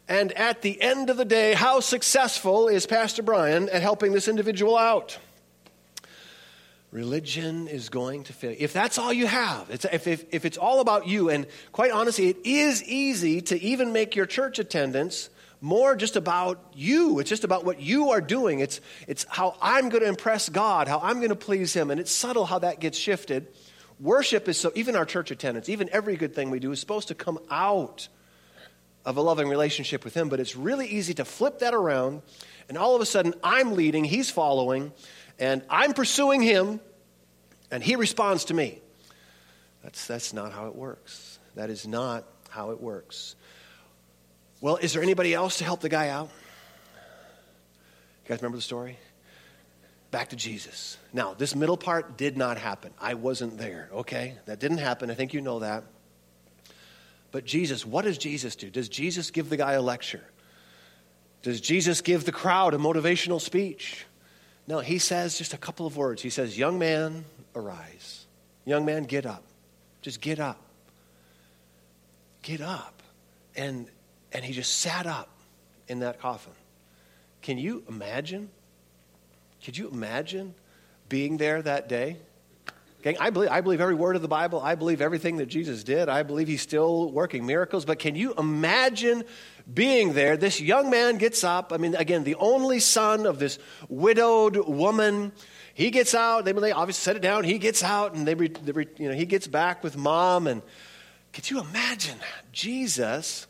And 0.08 0.32
at 0.32 0.62
the 0.62 0.82
end 0.82 1.10
of 1.10 1.18
the 1.18 1.26
day, 1.26 1.54
how 1.56 1.82
successful 1.82 2.70
is 2.70 2.86
Pastor 2.86 3.22
Brian 3.22 3.68
at 3.68 3.82
helping 3.82 4.14
this 4.14 4.30
individual 4.30 4.78
out? 4.78 5.18
Religion 6.92 7.68
is 7.68 7.90
going 7.90 8.24
to 8.24 8.32
fail. 8.32 8.56
If 8.58 8.72
that's 8.72 8.98
all 8.98 9.12
you 9.12 9.28
have, 9.28 9.70
if, 9.70 10.08
if, 10.08 10.34
if 10.34 10.46
it's 10.46 10.58
all 10.58 10.80
about 10.80 11.06
you, 11.06 11.28
and 11.28 11.48
quite 11.74 11.92
honestly, 11.92 12.30
it 12.30 12.38
is 12.46 12.82
easy 12.86 13.42
to 13.42 13.62
even 13.62 13.92
make 13.92 14.16
your 14.16 14.26
church 14.26 14.58
attendance 14.58 15.30
more 15.62 15.96
just 15.96 16.16
about 16.16 16.74
you. 16.74 17.20
It's 17.20 17.30
just 17.30 17.44
about 17.44 17.64
what 17.64 17.80
you 17.80 18.10
are 18.10 18.20
doing. 18.20 18.60
It's, 18.60 18.82
it's 19.08 19.26
how 19.30 19.56
I'm 19.62 19.90
going 19.90 20.02
to 20.02 20.10
impress 20.10 20.50
God, 20.50 20.88
how 20.88 21.00
I'm 21.00 21.18
going 21.18 21.30
to 21.30 21.36
please 21.36 21.74
Him. 21.74 21.92
And 21.92 22.00
it's 22.00 22.12
subtle 22.12 22.46
how 22.46 22.60
that 22.60 22.80
gets 22.80 22.98
shifted. 22.98 23.48
Worship 24.00 24.50
is 24.50 24.58
so, 24.58 24.72
even 24.74 24.96
our 24.96 25.06
church 25.06 25.30
attendance, 25.30 25.70
even 25.70 25.88
every 25.92 26.16
good 26.16 26.34
thing 26.34 26.50
we 26.50 26.60
do 26.60 26.72
is 26.72 26.80
supposed 26.80 27.10
to 27.10 27.16
come 27.16 27.38
out 27.52 28.08
of 29.06 29.18
a 29.18 29.22
loving 29.22 29.48
relationship 29.48 30.04
with 30.04 30.16
Him. 30.16 30.30
But 30.30 30.40
it's 30.40 30.56
really 30.56 30.88
easy 30.88 31.14
to 31.14 31.26
flip 31.26 31.60
that 31.60 31.76
around. 31.76 32.24
And 32.68 32.78
all 32.78 32.96
of 32.96 33.02
a 33.02 33.06
sudden, 33.06 33.36
I'm 33.44 33.74
leading, 33.76 34.04
He's 34.04 34.32
following, 34.32 34.92
and 35.38 35.62
I'm 35.70 35.94
pursuing 35.94 36.42
Him, 36.42 36.80
and 37.70 37.84
He 37.84 37.96
responds 37.96 38.46
to 38.46 38.56
me. 38.56 38.82
That's, 39.84 40.08
that's 40.08 40.34
not 40.34 40.52
how 40.52 40.68
it 40.68 40.76
works. 40.76 41.38
That 41.56 41.70
is 41.70 41.88
not 41.88 42.24
how 42.50 42.72
it 42.72 42.82
works. 42.82 43.36
Well, 44.62 44.78
is 44.78 44.94
there 44.94 45.02
anybody 45.02 45.34
else 45.34 45.58
to 45.58 45.64
help 45.64 45.82
the 45.82 45.90
guy 45.90 46.10
out? 46.10 46.30
You 48.24 48.30
guys 48.30 48.40
remember 48.42 48.58
the 48.58 48.62
story? 48.62 48.98
Back 50.12 50.30
to 50.30 50.36
Jesus. 50.36 50.98
Now, 51.14 51.34
this 51.34 51.56
middle 51.56 51.78
part 51.78 52.18
did 52.18 52.38
not 52.38 52.58
happen. 52.58 52.94
I 53.00 53.16
wasn't 53.16 53.58
there, 53.58 53.90
okay? 53.92 54.36
That 54.46 54.60
didn't 54.60 54.78
happen. 54.78 55.10
I 55.10 55.16
think 55.16 55.34
you 55.34 55.42
know 55.42 55.60
that. 55.60 55.84
But 57.32 57.46
Jesus, 57.46 57.86
what 57.86 58.06
does 58.06 58.18
Jesus 58.18 58.56
do? 58.56 58.70
Does 58.70 58.88
Jesus 58.88 59.32
give 59.32 59.50
the 59.50 59.58
guy 59.58 59.74
a 59.74 59.82
lecture? 59.82 60.24
Does 61.42 61.60
Jesus 61.60 62.02
give 62.02 62.26
the 62.26 62.32
crowd 62.32 62.74
a 62.74 62.78
motivational 62.78 63.42
speech? 63.42 64.06
No, 64.68 64.80
he 64.80 65.00
says 65.00 65.38
just 65.38 65.54
a 65.54 65.58
couple 65.58 65.88
of 65.88 65.98
words. 65.98 66.22
He 66.22 66.30
says, 66.30 66.58
Young 66.58 66.78
man, 66.78 67.26
arise. 67.56 68.26
Young 68.66 68.86
man, 68.86 69.04
get 69.04 69.26
up. 69.26 69.44
Just 70.02 70.22
get 70.22 70.40
up. 70.40 70.62
Get 72.44 72.62
up. 72.62 73.02
And 73.56 73.88
and 74.34 74.44
he 74.44 74.54
just 74.54 74.80
sat 74.80 75.06
up 75.06 75.30
in 75.88 76.00
that 76.00 76.20
coffin. 76.20 76.54
Can 77.42 77.58
you 77.58 77.84
imagine? 77.90 78.50
Could 79.64 79.78
you 79.78 79.90
imagine 79.90 80.54
being 81.10 81.38
there 81.38 81.62
that 81.62 81.90
day? 81.90 82.18
Gang, 83.02 83.18
I 83.20 83.32
believe, 83.32 83.50
I 83.50 83.62
believe 83.62 83.82
every 83.82 83.96
word 83.96 84.16
of 84.16 84.22
the 84.22 84.28
Bible. 84.28 84.62
I 84.62 84.76
believe 84.76 85.02
everything 85.02 85.38
that 85.38 85.48
Jesus 85.48 85.84
did. 85.84 86.08
I 86.08 86.22
believe 86.22 86.48
he's 86.48 86.62
still 86.62 87.12
working 87.12 87.48
miracles. 87.48 87.84
But 87.84 87.98
can 87.98 88.16
you 88.16 88.34
imagine 88.36 89.24
being 89.72 90.14
there? 90.14 90.38
This 90.38 90.62
young 90.62 90.92
man 90.92 91.18
gets 91.18 91.44
up. 91.44 91.74
I 91.74 91.78
mean, 91.78 91.96
again, 91.96 92.24
the 92.24 92.36
only 92.36 92.80
son 92.80 93.26
of 93.26 93.40
this 93.40 93.58
widowed 93.90 94.56
woman. 94.56 95.32
He 95.74 95.90
gets 95.90 96.14
out. 96.14 96.46
They, 96.46 96.52
they 96.52 96.72
obviously 96.72 97.02
set 97.02 97.16
it 97.16 97.24
down. 97.24 97.44
He 97.44 97.58
gets 97.58 97.84
out, 97.84 98.14
and 98.14 98.28
they, 98.28 98.36
you 98.36 99.10
know, 99.10 99.16
he 99.16 99.26
gets 99.26 99.48
back 99.48 99.84
with 99.84 99.98
mom. 99.98 100.46
And 100.46 100.62
could 101.34 101.50
you 101.50 101.60
imagine 101.60 102.20
Jesus 102.52 103.48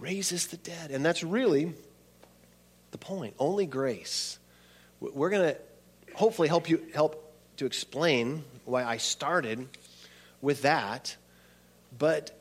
raises 0.00 0.48
the 0.48 0.56
dead. 0.56 0.90
And 0.90 1.04
that's 1.04 1.22
really 1.22 1.72
the 2.90 2.98
point. 2.98 3.34
Only 3.38 3.66
grace. 3.66 4.38
We're 5.00 5.30
going 5.30 5.54
to 5.54 5.60
hopefully 6.14 6.48
help 6.48 6.68
you 6.68 6.86
help 6.92 7.32
to 7.58 7.66
explain 7.66 8.44
why 8.64 8.84
I 8.84 8.96
started 8.96 9.68
with 10.40 10.62
that. 10.62 11.16
But 11.96 12.36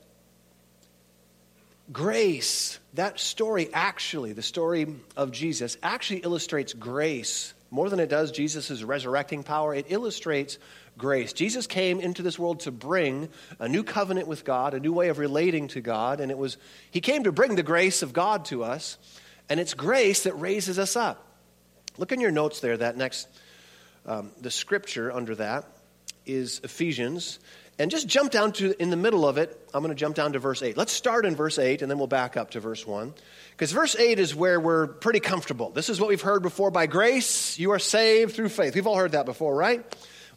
grace, 1.91 2.79
that 2.93 3.19
story 3.19 3.69
actually, 3.73 4.33
the 4.33 4.41
story 4.41 4.95
of 5.15 5.31
Jesus, 5.31 5.77
actually 5.83 6.19
illustrates 6.19 6.73
grace 6.73 7.53
more 7.71 7.89
than 7.89 7.99
it 7.99 8.09
does 8.09 8.31
Jesus' 8.31 8.83
resurrecting 8.83 9.43
power. 9.43 9.75
It 9.75 9.87
illustrates 9.89 10.57
grace. 10.99 11.33
Jesus 11.33 11.65
came 11.65 11.99
into 11.99 12.21
this 12.21 12.37
world 12.37 12.59
to 12.59 12.71
bring 12.71 13.29
a 13.57 13.67
new 13.67 13.81
covenant 13.81 14.27
with 14.27 14.45
God, 14.45 14.75
a 14.75 14.79
new 14.79 14.93
way 14.93 15.09
of 15.09 15.17
relating 15.17 15.67
to 15.69 15.81
God, 15.81 16.19
and 16.19 16.29
it 16.29 16.37
was 16.37 16.57
he 16.91 17.01
came 17.01 17.23
to 17.23 17.31
bring 17.31 17.55
the 17.55 17.63
grace 17.63 18.03
of 18.03 18.13
God 18.13 18.45
to 18.45 18.63
us, 18.63 18.99
and 19.49 19.59
it's 19.59 19.73
grace 19.73 20.23
that 20.23 20.33
raises 20.33 20.77
us 20.77 20.95
up. 20.95 21.25
Look 21.97 22.11
in 22.11 22.21
your 22.21 22.31
notes 22.31 22.59
there. 22.59 22.77
That 22.77 22.95
next, 22.95 23.27
um, 24.05 24.29
the 24.39 24.51
scripture 24.51 25.11
under 25.11 25.33
that 25.35 25.65
is 26.25 26.61
Ephesians, 26.63 27.39
and 27.79 27.89
just 27.89 28.07
jump 28.07 28.29
down 28.29 28.51
to 28.51 28.79
in 28.79 28.89
the 28.89 28.97
middle 28.97 29.27
of 29.27 29.37
it. 29.37 29.57
I'm 29.73 29.81
going 29.81 29.95
to 29.95 29.99
jump 29.99 30.15
down 30.15 30.33
to 30.33 30.39
verse 30.39 30.61
eight. 30.61 30.77
Let's 30.77 30.91
start 30.91 31.25
in 31.25 31.35
verse 31.35 31.57
eight, 31.57 31.81
and 31.81 31.89
then 31.89 31.97
we'll 31.97 32.07
back 32.07 32.37
up 32.37 32.51
to 32.51 32.59
verse 32.59 32.85
one, 32.85 33.13
because 33.51 33.71
verse 33.71 33.95
eight 33.95 34.19
is 34.19 34.35
where 34.35 34.59
we're 34.59 34.87
pretty 34.87 35.19
comfortable. 35.19 35.71
This 35.71 35.89
is 35.89 35.99
what 35.99 36.09
we've 36.09 36.21
heard 36.21 36.43
before. 36.43 36.71
By 36.71 36.87
grace, 36.87 37.57
you 37.57 37.71
are 37.71 37.79
saved 37.79 38.35
through 38.35 38.49
faith. 38.49 38.75
We've 38.75 38.87
all 38.87 38.97
heard 38.97 39.13
that 39.13 39.25
before, 39.25 39.55
right? 39.55 39.83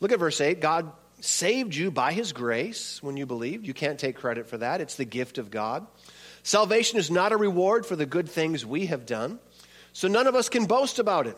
Look 0.02 0.11
at 0.11 0.18
verse 0.18 0.40
8. 0.40 0.59
God 0.61 0.90
saved 1.21 1.76
you 1.76 1.92
by 1.92 2.12
his 2.12 2.32
grace 2.32 3.00
when 3.04 3.16
you 3.16 3.25
believed. 3.25 3.68
You 3.68 3.73
can't 3.73 4.00
take 4.00 4.16
credit 4.16 4.49
for 4.49 4.59
that, 4.59 4.80
it's 4.80 4.97
the 4.97 5.04
gift 5.04 5.38
of 5.38 5.49
God. 5.49 5.87
Salvation 6.42 6.99
is 6.99 7.09
not 7.09 7.30
a 7.30 7.37
reward 7.37 7.87
for 7.87 7.94
the 7.94 8.04
good 8.04 8.28
things 8.28 8.66
we 8.66 8.87
have 8.87 9.06
done, 9.06 9.38
so 9.92 10.09
none 10.09 10.26
of 10.26 10.35
us 10.35 10.49
can 10.49 10.66
boast 10.66 10.99
about 10.99 11.28
it. 11.28 11.37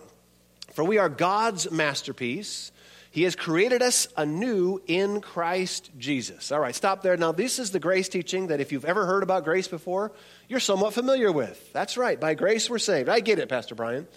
For 0.73 0.83
we 0.83 0.97
are 0.97 1.11
God's 1.11 1.71
masterpiece. 1.71 2.73
He 3.11 3.25
has 3.25 3.37
created 3.37 3.83
us 3.83 4.09
anew 4.17 4.81
in 4.87 5.21
Christ 5.21 5.91
Jesus. 5.99 6.51
All 6.51 6.59
right, 6.59 6.75
stop 6.75 7.03
there. 7.03 7.19
Now, 7.19 7.33
this 7.33 7.59
is 7.59 7.71
the 7.71 7.81
grace 7.81 8.09
teaching 8.09 8.47
that 8.47 8.63
if 8.63 8.73
you've 8.73 8.87
ever 8.87 9.05
heard 9.05 9.23
about 9.23 9.45
grace 9.45 9.69
before, 9.69 10.11
you're 10.49 10.59
somewhat 10.59 10.95
familiar 10.95 11.31
with. 11.31 11.71
That's 11.75 11.99
right. 11.99 12.19
By 12.19 12.33
grace, 12.33 12.71
we're 12.71 12.79
saved. 12.79 13.11
I 13.11 13.21
get 13.21 13.39
it, 13.39 13.51
Pastor 13.51 13.75
Brian. 13.75 14.09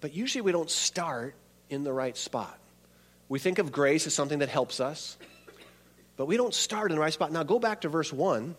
But 0.00 0.14
usually 0.14 0.40
we 0.40 0.52
don't 0.52 0.70
start 0.70 1.34
in 1.68 1.84
the 1.84 1.92
right 1.92 2.16
spot. 2.16 2.58
We 3.28 3.38
think 3.38 3.58
of 3.58 3.72
grace 3.72 4.06
as 4.06 4.14
something 4.14 4.38
that 4.38 4.48
helps 4.48 4.80
us, 4.80 5.16
but 6.16 6.26
we 6.26 6.36
don't 6.36 6.54
start 6.54 6.90
in 6.90 6.96
the 6.96 7.00
right 7.00 7.12
spot. 7.12 7.32
Now, 7.32 7.42
go 7.42 7.58
back 7.58 7.82
to 7.82 7.88
verse 7.88 8.12
1. 8.12 8.54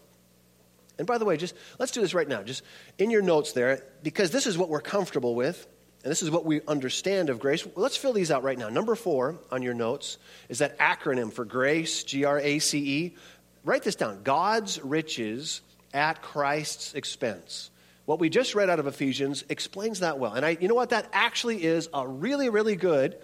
And 0.97 1.07
by 1.07 1.17
the 1.17 1.25
way, 1.25 1.38
just 1.38 1.55
let's 1.79 1.91
do 1.91 2.01
this 2.01 2.13
right 2.13 2.27
now. 2.27 2.43
Just 2.43 2.63
in 2.97 3.12
your 3.12 3.21
notes 3.21 3.53
there, 3.53 3.83
because 4.03 4.31
this 4.31 4.47
is 4.47 4.57
what 4.57 4.69
we're 4.69 4.81
comfortable 4.81 5.36
with. 5.36 5.67
and 6.03 6.12
this 6.12 6.24
is 6.24 6.31
what 6.31 6.45
we 6.45 6.62
understand 6.67 7.29
of 7.29 7.39
grace. 7.39 7.65
Well, 7.65 7.74
let's 7.77 7.97
fill 7.97 8.13
these 8.13 8.31
out 8.31 8.43
right 8.43 8.57
now. 8.57 8.69
Number 8.69 8.95
four 8.95 9.38
on 9.51 9.62
your 9.62 9.74
notes 9.74 10.17
is 10.50 10.59
that 10.59 10.77
acronym 10.79 11.31
for 11.31 11.45
grace, 11.45 12.03
G 12.03 12.25
R 12.25 12.39
A 12.39 12.59
C 12.59 12.77
E. 12.79 13.15
Write 13.63 13.83
this 13.83 13.95
down 13.95 14.24
God's 14.24 14.81
riches 14.81 15.62
at 15.93 16.21
Christ's 16.21 16.93
expense. 16.93 17.69
What 18.05 18.19
we 18.19 18.29
just 18.29 18.55
read 18.55 18.69
out 18.69 18.79
of 18.79 18.88
Ephesians 18.88 19.43
explains 19.50 20.00
that 20.00 20.17
well. 20.17 20.33
And 20.33 20.45
I, 20.45 20.57
you 20.59 20.67
know 20.67 20.75
what? 20.75 20.91
That 20.91 21.09
actually 21.12 21.63
is 21.63 21.89
a 21.93 22.07
really, 22.07 22.50
really 22.50 22.75
good 22.77 23.17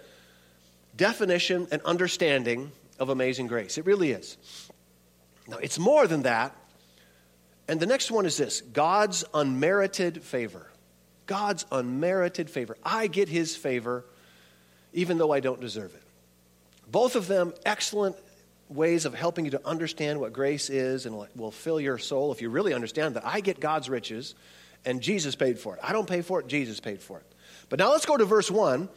definition 0.96 1.68
and 1.70 1.82
understanding 1.82 2.72
of 2.98 3.08
amazing 3.08 3.46
grace. 3.46 3.78
It 3.78 3.86
really 3.86 4.12
is. 4.12 4.36
Now, 5.48 5.58
it's 5.58 5.78
more 5.78 6.06
than 6.06 6.22
that. 6.22 6.56
And 7.68 7.80
the 7.80 7.86
next 7.86 8.10
one 8.10 8.26
is 8.26 8.36
this 8.36 8.60
God's 8.60 9.24
unmerited 9.32 10.22
favor. 10.22 10.70
God's 11.26 11.64
unmerited 11.72 12.50
favor. 12.50 12.76
I 12.84 13.06
get 13.06 13.28
his 13.28 13.56
favor 13.56 14.04
even 14.92 15.18
though 15.18 15.32
I 15.32 15.40
don't 15.40 15.60
deserve 15.60 15.94
it. 15.94 16.02
Both 16.90 17.16
of 17.16 17.26
them 17.26 17.52
excellent 17.66 18.16
ways 18.68 19.04
of 19.04 19.14
helping 19.14 19.44
you 19.44 19.50
to 19.52 19.66
understand 19.66 20.20
what 20.20 20.32
grace 20.32 20.70
is 20.70 21.06
and 21.06 21.26
will 21.34 21.50
fill 21.50 21.80
your 21.80 21.98
soul 21.98 22.32
if 22.32 22.40
you 22.40 22.48
really 22.48 22.72
understand 22.72 23.16
that 23.16 23.26
I 23.26 23.40
get 23.40 23.60
God's 23.60 23.90
riches 23.90 24.34
and 24.84 25.00
Jesus 25.00 25.34
paid 25.34 25.58
for 25.58 25.74
it. 25.74 25.80
I 25.82 25.92
don't 25.92 26.08
pay 26.08 26.22
for 26.22 26.40
it, 26.40 26.46
Jesus 26.46 26.80
paid 26.80 27.00
for 27.00 27.18
it. 27.18 27.26
But 27.68 27.78
now 27.78 27.90
let's 27.90 28.06
go 28.06 28.16
to 28.16 28.24
verse 28.24 28.50
1 28.50 28.88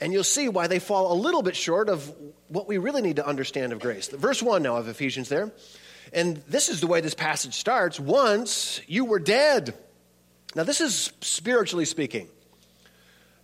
and 0.00 0.12
you'll 0.12 0.24
see 0.24 0.48
why 0.48 0.66
they 0.66 0.78
fall 0.78 1.12
a 1.12 1.18
little 1.18 1.42
bit 1.42 1.56
short 1.56 1.88
of 1.88 2.12
what 2.48 2.68
we 2.68 2.78
really 2.78 3.02
need 3.02 3.16
to 3.16 3.26
understand 3.26 3.72
of 3.72 3.80
grace. 3.80 4.08
Verse 4.08 4.42
1 4.42 4.62
now 4.62 4.76
of 4.76 4.88
Ephesians 4.88 5.28
there. 5.28 5.52
And 6.12 6.36
this 6.48 6.68
is 6.68 6.80
the 6.80 6.86
way 6.86 7.00
this 7.00 7.14
passage 7.14 7.54
starts. 7.54 7.98
Once 7.98 8.80
you 8.86 9.04
were 9.04 9.18
dead. 9.18 9.74
Now, 10.54 10.62
this 10.62 10.80
is 10.80 11.12
spiritually 11.20 11.84
speaking. 11.84 12.28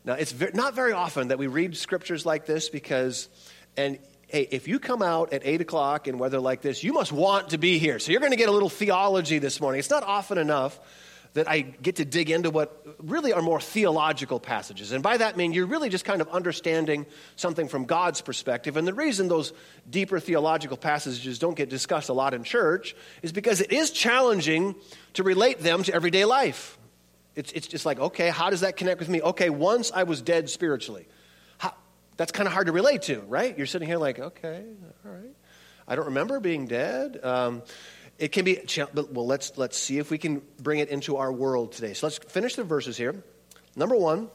Now, 0.04 0.14
it's 0.14 0.34
not 0.54 0.74
very 0.74 0.92
often 0.92 1.28
that 1.28 1.38
we 1.38 1.46
read 1.46 1.76
scriptures 1.76 2.24
like 2.24 2.46
this 2.46 2.68
because, 2.68 3.28
and 3.76 3.98
hey, 4.28 4.48
if 4.50 4.66
you 4.66 4.78
come 4.78 5.02
out 5.02 5.32
at 5.32 5.42
8 5.44 5.60
o'clock 5.60 6.08
in 6.08 6.18
weather 6.18 6.40
like 6.40 6.62
this, 6.62 6.82
you 6.82 6.92
must 6.92 7.12
want 7.12 7.50
to 7.50 7.58
be 7.58 7.78
here. 7.78 7.98
So 7.98 8.12
you're 8.12 8.20
going 8.20 8.32
to 8.32 8.38
get 8.38 8.48
a 8.48 8.52
little 8.52 8.70
theology 8.70 9.38
this 9.38 9.60
morning. 9.60 9.78
It's 9.78 9.90
not 9.90 10.02
often 10.02 10.38
enough 10.38 10.78
that 11.34 11.48
I 11.48 11.60
get 11.60 11.96
to 11.96 12.04
dig 12.04 12.30
into 12.30 12.50
what 12.50 12.84
really 12.98 13.32
are 13.32 13.40
more 13.40 13.60
theological 13.60 14.38
passages. 14.38 14.92
And 14.92 15.02
by 15.02 15.16
that 15.16 15.36
mean 15.36 15.52
you're 15.52 15.66
really 15.66 15.88
just 15.88 16.04
kind 16.04 16.20
of 16.20 16.28
understanding 16.28 17.06
something 17.36 17.68
from 17.68 17.84
God's 17.84 18.20
perspective. 18.20 18.76
And 18.76 18.86
the 18.86 18.92
reason 18.92 19.28
those 19.28 19.52
deeper 19.88 20.20
theological 20.20 20.76
passages 20.76 21.38
don't 21.38 21.56
get 21.56 21.68
discussed 21.68 22.10
a 22.10 22.12
lot 22.12 22.34
in 22.34 22.44
church 22.44 22.94
is 23.22 23.32
because 23.32 23.60
it 23.60 23.72
is 23.72 23.90
challenging 23.90 24.74
to 25.14 25.22
relate 25.22 25.60
them 25.60 25.82
to 25.84 25.94
everyday 25.94 26.24
life. 26.24 26.78
It's, 27.34 27.50
it's 27.52 27.66
just 27.66 27.86
like, 27.86 27.98
okay, 27.98 28.28
how 28.28 28.50
does 28.50 28.60
that 28.60 28.76
connect 28.76 29.00
with 29.00 29.08
me? 29.08 29.22
Okay, 29.22 29.48
once 29.48 29.90
I 29.94 30.02
was 30.02 30.20
dead 30.20 30.50
spiritually. 30.50 31.08
How, 31.56 31.74
that's 32.18 32.32
kind 32.32 32.46
of 32.46 32.52
hard 32.52 32.66
to 32.66 32.72
relate 32.72 33.02
to, 33.02 33.20
right? 33.20 33.56
You're 33.56 33.66
sitting 33.66 33.88
here 33.88 33.96
like, 33.96 34.18
okay, 34.18 34.64
all 35.06 35.12
right. 35.12 35.34
I 35.88 35.96
don't 35.96 36.06
remember 36.06 36.40
being 36.40 36.66
dead. 36.66 37.18
Um, 37.22 37.62
it 38.18 38.32
can 38.32 38.44
be, 38.44 38.60
well, 38.94 39.26
let's, 39.26 39.56
let's 39.56 39.76
see 39.76 39.98
if 39.98 40.10
we 40.10 40.18
can 40.18 40.42
bring 40.60 40.78
it 40.78 40.88
into 40.88 41.16
our 41.16 41.32
world 41.32 41.72
today. 41.72 41.94
So 41.94 42.06
let's 42.06 42.18
finish 42.18 42.54
the 42.54 42.64
verses 42.64 42.96
here. 42.96 43.22
Number 43.74 43.96
one, 43.96 44.28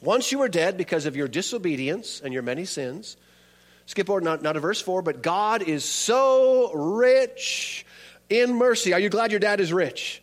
once 0.00 0.32
you 0.32 0.38
were 0.38 0.48
dead 0.48 0.76
because 0.76 1.06
of 1.06 1.14
your 1.16 1.28
disobedience 1.28 2.20
and 2.24 2.32
your 2.32 2.42
many 2.42 2.64
sins, 2.64 3.16
skip 3.86 4.08
over 4.08 4.20
not, 4.20 4.42
not 4.42 4.56
verse 4.56 4.80
four, 4.80 5.02
but 5.02 5.22
God 5.22 5.62
is 5.62 5.84
so 5.84 6.72
rich 6.72 7.84
in 8.28 8.54
mercy. 8.54 8.92
Are 8.94 9.00
you 9.00 9.10
glad 9.10 9.30
your 9.30 9.40
dad 9.40 9.60
is 9.60 9.72
rich? 9.72 10.22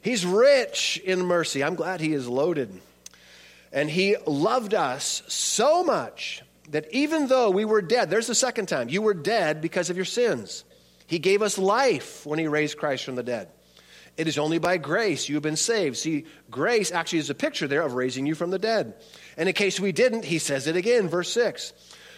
He's 0.00 0.24
rich 0.24 1.00
in 1.04 1.24
mercy. 1.26 1.62
I'm 1.62 1.74
glad 1.74 2.00
he 2.00 2.12
is 2.12 2.26
loaded. 2.26 2.80
And 3.72 3.90
he 3.90 4.16
loved 4.26 4.72
us 4.72 5.22
so 5.28 5.84
much 5.84 6.42
that 6.70 6.86
even 6.92 7.26
though 7.26 7.50
we 7.50 7.64
were 7.64 7.82
dead, 7.82 8.08
there's 8.08 8.26
the 8.26 8.34
second 8.34 8.66
time, 8.66 8.88
you 8.88 9.02
were 9.02 9.14
dead 9.14 9.60
because 9.60 9.90
of 9.90 9.96
your 9.96 10.04
sins. 10.06 10.64
He 11.08 11.18
gave 11.18 11.40
us 11.42 11.58
life 11.58 12.24
when 12.24 12.38
He 12.38 12.46
raised 12.46 12.76
Christ 12.76 13.04
from 13.04 13.16
the 13.16 13.22
dead. 13.22 13.48
It 14.18 14.28
is 14.28 14.36
only 14.36 14.58
by 14.58 14.76
grace 14.76 15.28
you 15.28 15.36
have 15.36 15.42
been 15.42 15.56
saved. 15.56 15.96
See, 15.96 16.26
grace 16.50 16.92
actually 16.92 17.20
is 17.20 17.30
a 17.30 17.34
picture 17.34 17.66
there 17.66 17.82
of 17.82 17.94
raising 17.94 18.26
you 18.26 18.34
from 18.34 18.50
the 18.50 18.58
dead. 18.58 18.94
And 19.36 19.48
in 19.48 19.54
case 19.54 19.80
we 19.80 19.90
didn't, 19.90 20.26
He 20.26 20.38
says 20.38 20.66
it 20.66 20.76
again, 20.76 21.08
verse 21.08 21.32
6 21.32 21.72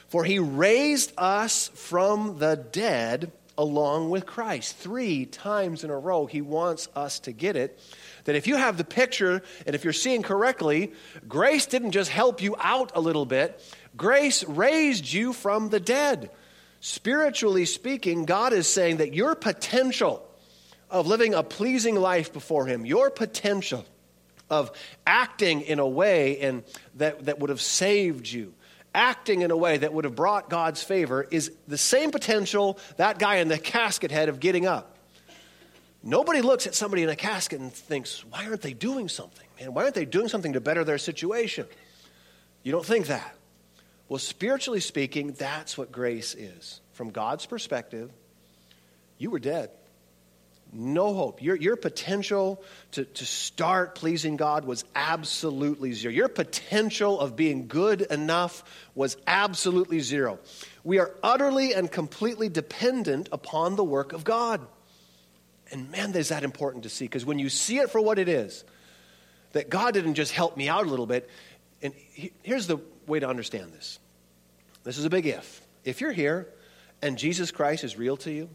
For 0.08 0.24
He 0.24 0.40
raised 0.40 1.12
us 1.16 1.70
from 1.74 2.38
the 2.38 2.56
dead 2.56 3.30
along 3.56 4.10
with 4.10 4.26
Christ. 4.26 4.76
Three 4.76 5.24
times 5.24 5.84
in 5.84 5.90
a 5.90 5.98
row, 5.98 6.26
He 6.26 6.40
wants 6.40 6.88
us 6.96 7.20
to 7.20 7.32
get 7.32 7.54
it. 7.54 7.78
That 8.24 8.34
if 8.34 8.48
you 8.48 8.56
have 8.56 8.76
the 8.76 8.84
picture 8.84 9.42
and 9.66 9.76
if 9.76 9.84
you're 9.84 9.92
seeing 9.92 10.22
correctly, 10.22 10.92
grace 11.28 11.66
didn't 11.66 11.92
just 11.92 12.10
help 12.10 12.42
you 12.42 12.56
out 12.58 12.90
a 12.96 13.00
little 13.00 13.26
bit, 13.26 13.62
grace 13.96 14.42
raised 14.44 15.12
you 15.12 15.32
from 15.32 15.68
the 15.68 15.80
dead. 15.80 16.30
Spiritually 16.80 17.66
speaking, 17.66 18.24
God 18.24 18.52
is 18.54 18.66
saying 18.66 18.96
that 18.98 19.14
your 19.14 19.34
potential 19.34 20.26
of 20.88 21.06
living 21.06 21.34
a 21.34 21.42
pleasing 21.42 21.94
life 21.94 22.32
before 22.32 22.66
Him, 22.66 22.84
your 22.84 23.10
potential 23.10 23.84
of 24.48 24.72
acting 25.06 25.60
in 25.60 25.78
a 25.78 25.86
way 25.86 26.32
in, 26.32 26.64
that, 26.96 27.26
that 27.26 27.38
would 27.38 27.50
have 27.50 27.60
saved 27.60 28.26
you, 28.26 28.54
acting 28.94 29.42
in 29.42 29.50
a 29.50 29.56
way 29.56 29.76
that 29.76 29.92
would 29.92 30.04
have 30.04 30.16
brought 30.16 30.50
God's 30.50 30.82
favor, 30.82 31.26
is 31.30 31.52
the 31.68 31.78
same 31.78 32.10
potential 32.10 32.78
that 32.96 33.18
guy 33.18 33.36
in 33.36 33.48
the 33.48 33.58
casket 33.58 34.10
had 34.10 34.28
of 34.28 34.40
getting 34.40 34.66
up. 34.66 34.96
Nobody 36.02 36.40
looks 36.40 36.66
at 36.66 36.74
somebody 36.74 37.02
in 37.02 37.10
a 37.10 37.16
casket 37.16 37.60
and 37.60 37.72
thinks, 37.72 38.24
why 38.24 38.46
aren't 38.46 38.62
they 38.62 38.72
doing 38.72 39.08
something? 39.08 39.46
Man, 39.60 39.74
why 39.74 39.82
aren't 39.82 39.94
they 39.94 40.06
doing 40.06 40.28
something 40.28 40.54
to 40.54 40.60
better 40.60 40.82
their 40.82 40.98
situation? 40.98 41.66
You 42.62 42.72
don't 42.72 42.86
think 42.86 43.06
that. 43.08 43.36
Well, 44.10 44.18
spiritually 44.18 44.80
speaking, 44.80 45.34
that's 45.34 45.78
what 45.78 45.92
grace 45.92 46.34
is. 46.34 46.80
From 46.94 47.10
God's 47.10 47.46
perspective, 47.46 48.10
you 49.18 49.30
were 49.30 49.38
dead. 49.38 49.70
No 50.72 51.14
hope. 51.14 51.40
Your, 51.40 51.54
your 51.54 51.76
potential 51.76 52.60
to, 52.92 53.04
to 53.04 53.24
start 53.24 53.94
pleasing 53.94 54.36
God 54.36 54.64
was 54.64 54.84
absolutely 54.96 55.92
zero. 55.92 56.12
Your 56.12 56.26
potential 56.26 57.20
of 57.20 57.36
being 57.36 57.68
good 57.68 58.00
enough 58.02 58.64
was 58.96 59.16
absolutely 59.28 60.00
zero. 60.00 60.40
We 60.82 60.98
are 60.98 61.14
utterly 61.22 61.72
and 61.72 61.88
completely 61.88 62.48
dependent 62.48 63.28
upon 63.30 63.76
the 63.76 63.84
work 63.84 64.12
of 64.12 64.24
God. 64.24 64.60
And 65.70 65.88
man, 65.92 66.16
is 66.16 66.30
that 66.30 66.42
important 66.42 66.82
to 66.82 66.88
see 66.88 67.04
because 67.04 67.24
when 67.24 67.38
you 67.38 67.48
see 67.48 67.78
it 67.78 67.90
for 67.90 68.00
what 68.00 68.18
it 68.18 68.28
is, 68.28 68.64
that 69.52 69.70
God 69.70 69.94
didn't 69.94 70.14
just 70.14 70.32
help 70.32 70.56
me 70.56 70.68
out 70.68 70.84
a 70.84 70.90
little 70.90 71.06
bit. 71.06 71.30
And 71.80 71.94
here's 72.42 72.66
the 72.66 72.80
way 73.10 73.20
to 73.20 73.28
understand 73.28 73.72
this 73.72 73.98
this 74.82 74.96
is 74.96 75.04
a 75.04 75.10
big 75.10 75.26
if. 75.26 75.60
If 75.84 76.00
you're 76.00 76.12
here 76.12 76.48
and 77.02 77.18
Jesus 77.18 77.50
Christ 77.50 77.84
is 77.84 77.96
real 77.96 78.16
to 78.18 78.30
you, 78.30 78.48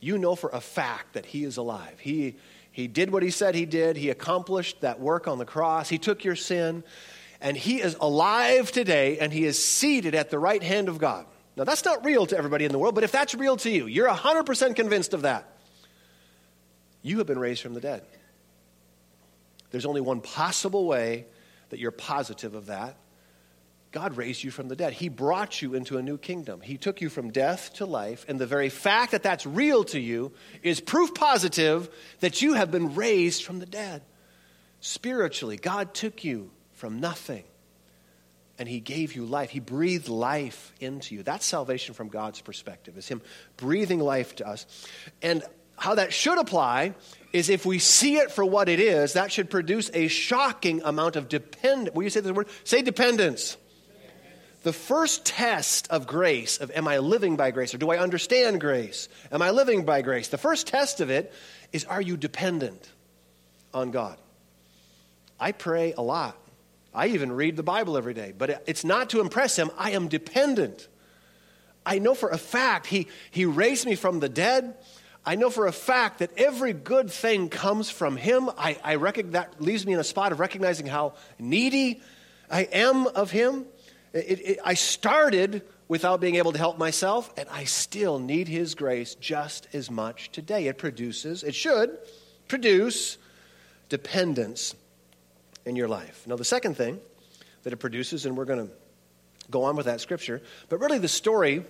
you 0.00 0.18
know 0.18 0.34
for 0.34 0.50
a 0.50 0.60
fact 0.60 1.14
that 1.14 1.26
He 1.26 1.44
is 1.44 1.56
alive. 1.56 1.98
He, 2.00 2.36
he 2.72 2.88
did 2.88 3.10
what 3.10 3.22
He 3.22 3.30
said 3.30 3.54
He 3.54 3.66
did, 3.66 3.96
He 3.96 4.10
accomplished 4.10 4.80
that 4.82 5.00
work 5.00 5.28
on 5.28 5.38
the 5.38 5.44
cross, 5.44 5.88
He 5.88 5.98
took 5.98 6.24
your 6.24 6.36
sin, 6.36 6.84
and 7.40 7.56
He 7.56 7.80
is 7.80 7.96
alive 8.00 8.72
today, 8.72 9.18
and 9.18 9.32
He 9.32 9.44
is 9.44 9.62
seated 9.62 10.14
at 10.14 10.30
the 10.30 10.38
right 10.38 10.62
hand 10.62 10.88
of 10.88 10.98
God. 10.98 11.26
Now, 11.56 11.64
that's 11.64 11.84
not 11.84 12.04
real 12.04 12.26
to 12.26 12.36
everybody 12.36 12.64
in 12.64 12.72
the 12.72 12.78
world, 12.78 12.94
but 12.94 13.04
if 13.04 13.12
that's 13.12 13.34
real 13.34 13.56
to 13.58 13.70
you, 13.70 13.86
you're 13.86 14.08
100% 14.08 14.74
convinced 14.74 15.14
of 15.14 15.22
that. 15.22 15.48
You 17.02 17.18
have 17.18 17.26
been 17.26 17.38
raised 17.38 17.62
from 17.62 17.74
the 17.74 17.80
dead. 17.80 18.02
There's 19.70 19.86
only 19.86 20.00
one 20.00 20.20
possible 20.20 20.86
way 20.86 21.26
that 21.70 21.78
you're 21.78 21.92
positive 21.92 22.54
of 22.54 22.66
that, 22.66 22.96
God 23.94 24.16
raised 24.16 24.42
you 24.42 24.50
from 24.50 24.66
the 24.66 24.74
dead. 24.74 24.92
He 24.92 25.08
brought 25.08 25.62
you 25.62 25.74
into 25.74 25.98
a 25.98 26.02
new 26.02 26.18
kingdom. 26.18 26.60
He 26.60 26.76
took 26.76 27.00
you 27.00 27.08
from 27.08 27.30
death 27.30 27.74
to 27.74 27.86
life. 27.86 28.24
And 28.26 28.40
the 28.40 28.46
very 28.46 28.68
fact 28.68 29.12
that 29.12 29.22
that's 29.22 29.46
real 29.46 29.84
to 29.84 30.00
you 30.00 30.32
is 30.64 30.80
proof 30.80 31.14
positive 31.14 31.88
that 32.18 32.42
you 32.42 32.54
have 32.54 32.72
been 32.72 32.96
raised 32.96 33.44
from 33.44 33.60
the 33.60 33.66
dead. 33.66 34.02
Spiritually, 34.80 35.56
God 35.56 35.94
took 35.94 36.24
you 36.24 36.50
from 36.72 36.98
nothing 36.98 37.44
and 38.58 38.68
He 38.68 38.80
gave 38.80 39.14
you 39.14 39.26
life. 39.26 39.50
He 39.50 39.60
breathed 39.60 40.08
life 40.08 40.72
into 40.80 41.14
you. 41.14 41.22
That's 41.22 41.46
salvation 41.46 41.94
from 41.94 42.08
God's 42.08 42.40
perspective, 42.40 42.98
is 42.98 43.06
Him 43.06 43.22
breathing 43.56 44.00
life 44.00 44.34
to 44.36 44.48
us. 44.48 44.66
And 45.22 45.44
how 45.76 45.94
that 45.94 46.12
should 46.12 46.38
apply 46.38 46.94
is 47.32 47.48
if 47.48 47.64
we 47.64 47.78
see 47.78 48.16
it 48.16 48.32
for 48.32 48.44
what 48.44 48.68
it 48.68 48.80
is, 48.80 49.12
that 49.12 49.30
should 49.30 49.50
produce 49.50 49.88
a 49.94 50.08
shocking 50.08 50.82
amount 50.82 51.14
of 51.14 51.28
dependence. 51.28 51.94
Will 51.94 52.02
you 52.02 52.10
say 52.10 52.18
the 52.18 52.34
word? 52.34 52.48
Say 52.64 52.82
dependence. 52.82 53.56
The 54.64 54.72
first 54.72 55.26
test 55.26 55.88
of 55.90 56.06
grace, 56.06 56.56
of 56.56 56.70
am 56.70 56.88
I 56.88 56.96
living 56.96 57.36
by 57.36 57.50
grace 57.50 57.74
or 57.74 57.78
do 57.78 57.90
I 57.90 57.98
understand 57.98 58.62
grace? 58.62 59.10
Am 59.30 59.42
I 59.42 59.50
living 59.50 59.84
by 59.84 60.00
grace? 60.00 60.28
The 60.28 60.38
first 60.38 60.66
test 60.66 61.02
of 61.02 61.10
it 61.10 61.34
is 61.70 61.84
are 61.84 62.00
you 62.00 62.16
dependent 62.16 62.90
on 63.74 63.90
God? 63.90 64.16
I 65.38 65.52
pray 65.52 65.92
a 65.92 66.00
lot. 66.00 66.38
I 66.94 67.08
even 67.08 67.30
read 67.30 67.56
the 67.56 67.62
Bible 67.62 67.98
every 67.98 68.14
day, 68.14 68.32
but 68.36 68.62
it's 68.66 68.84
not 68.84 69.10
to 69.10 69.20
impress 69.20 69.54
Him. 69.54 69.70
I 69.76 69.90
am 69.90 70.08
dependent. 70.08 70.88
I 71.84 71.98
know 71.98 72.14
for 72.14 72.30
a 72.30 72.38
fact 72.38 72.86
He, 72.86 73.08
he 73.30 73.44
raised 73.44 73.84
me 73.84 73.96
from 73.96 74.20
the 74.20 74.30
dead. 74.30 74.76
I 75.26 75.34
know 75.34 75.50
for 75.50 75.66
a 75.66 75.72
fact 75.72 76.20
that 76.20 76.30
every 76.38 76.72
good 76.72 77.10
thing 77.10 77.50
comes 77.50 77.90
from 77.90 78.16
Him. 78.16 78.48
I, 78.56 78.78
I 78.82 78.94
reckon 78.94 79.32
that 79.32 79.60
leaves 79.60 79.84
me 79.84 79.92
in 79.92 80.00
a 80.00 80.04
spot 80.04 80.32
of 80.32 80.40
recognizing 80.40 80.86
how 80.86 81.16
needy 81.38 82.00
I 82.50 82.62
am 82.62 83.06
of 83.08 83.30
Him. 83.30 83.66
It, 84.14 84.40
it, 84.40 84.58
I 84.64 84.74
started 84.74 85.62
without 85.88 86.20
being 86.20 86.36
able 86.36 86.52
to 86.52 86.58
help 86.58 86.78
myself, 86.78 87.32
and 87.36 87.48
I 87.50 87.64
still 87.64 88.18
need 88.18 88.48
His 88.48 88.74
grace 88.74 89.16
just 89.16 89.66
as 89.74 89.90
much 89.90 90.30
today. 90.30 90.68
It 90.68 90.78
produces, 90.78 91.42
it 91.42 91.54
should 91.54 91.98
produce 92.48 93.18
dependence 93.88 94.74
in 95.66 95.76
your 95.76 95.88
life. 95.88 96.24
Now, 96.26 96.36
the 96.36 96.44
second 96.44 96.76
thing 96.76 97.00
that 97.64 97.72
it 97.72 97.78
produces, 97.78 98.24
and 98.24 98.36
we're 98.36 98.44
going 98.44 98.68
to 98.68 98.72
go 99.50 99.64
on 99.64 99.76
with 99.76 99.86
that 99.86 100.00
scripture, 100.00 100.40
but 100.68 100.78
really 100.78 100.98
the 100.98 101.08
story 101.08 101.64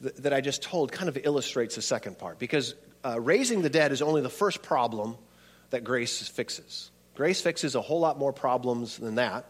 that, 0.00 0.22
that 0.22 0.32
I 0.32 0.40
just 0.40 0.62
told 0.62 0.92
kind 0.92 1.08
of 1.08 1.16
illustrates 1.22 1.76
the 1.76 1.82
second 1.82 2.18
part 2.18 2.38
because 2.38 2.74
uh, 3.04 3.20
raising 3.20 3.62
the 3.62 3.70
dead 3.70 3.92
is 3.92 4.02
only 4.02 4.22
the 4.22 4.30
first 4.30 4.62
problem 4.62 5.16
that 5.70 5.84
grace 5.84 6.26
fixes. 6.28 6.90
Grace 7.14 7.40
fixes 7.40 7.74
a 7.74 7.80
whole 7.80 8.00
lot 8.00 8.18
more 8.18 8.32
problems 8.32 8.98
than 8.98 9.16
that. 9.16 9.46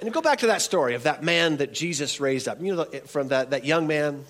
And 0.00 0.12
go 0.12 0.20
back 0.20 0.40
to 0.40 0.48
that 0.48 0.62
story 0.62 0.94
of 0.94 1.04
that 1.04 1.22
man 1.22 1.56
that 1.58 1.72
Jesus 1.72 2.20
raised 2.20 2.48
up. 2.48 2.60
You 2.60 2.76
know, 2.76 2.84
from 3.06 3.28
that, 3.28 3.50
that 3.50 3.64
young 3.64 3.86
man 3.86 4.24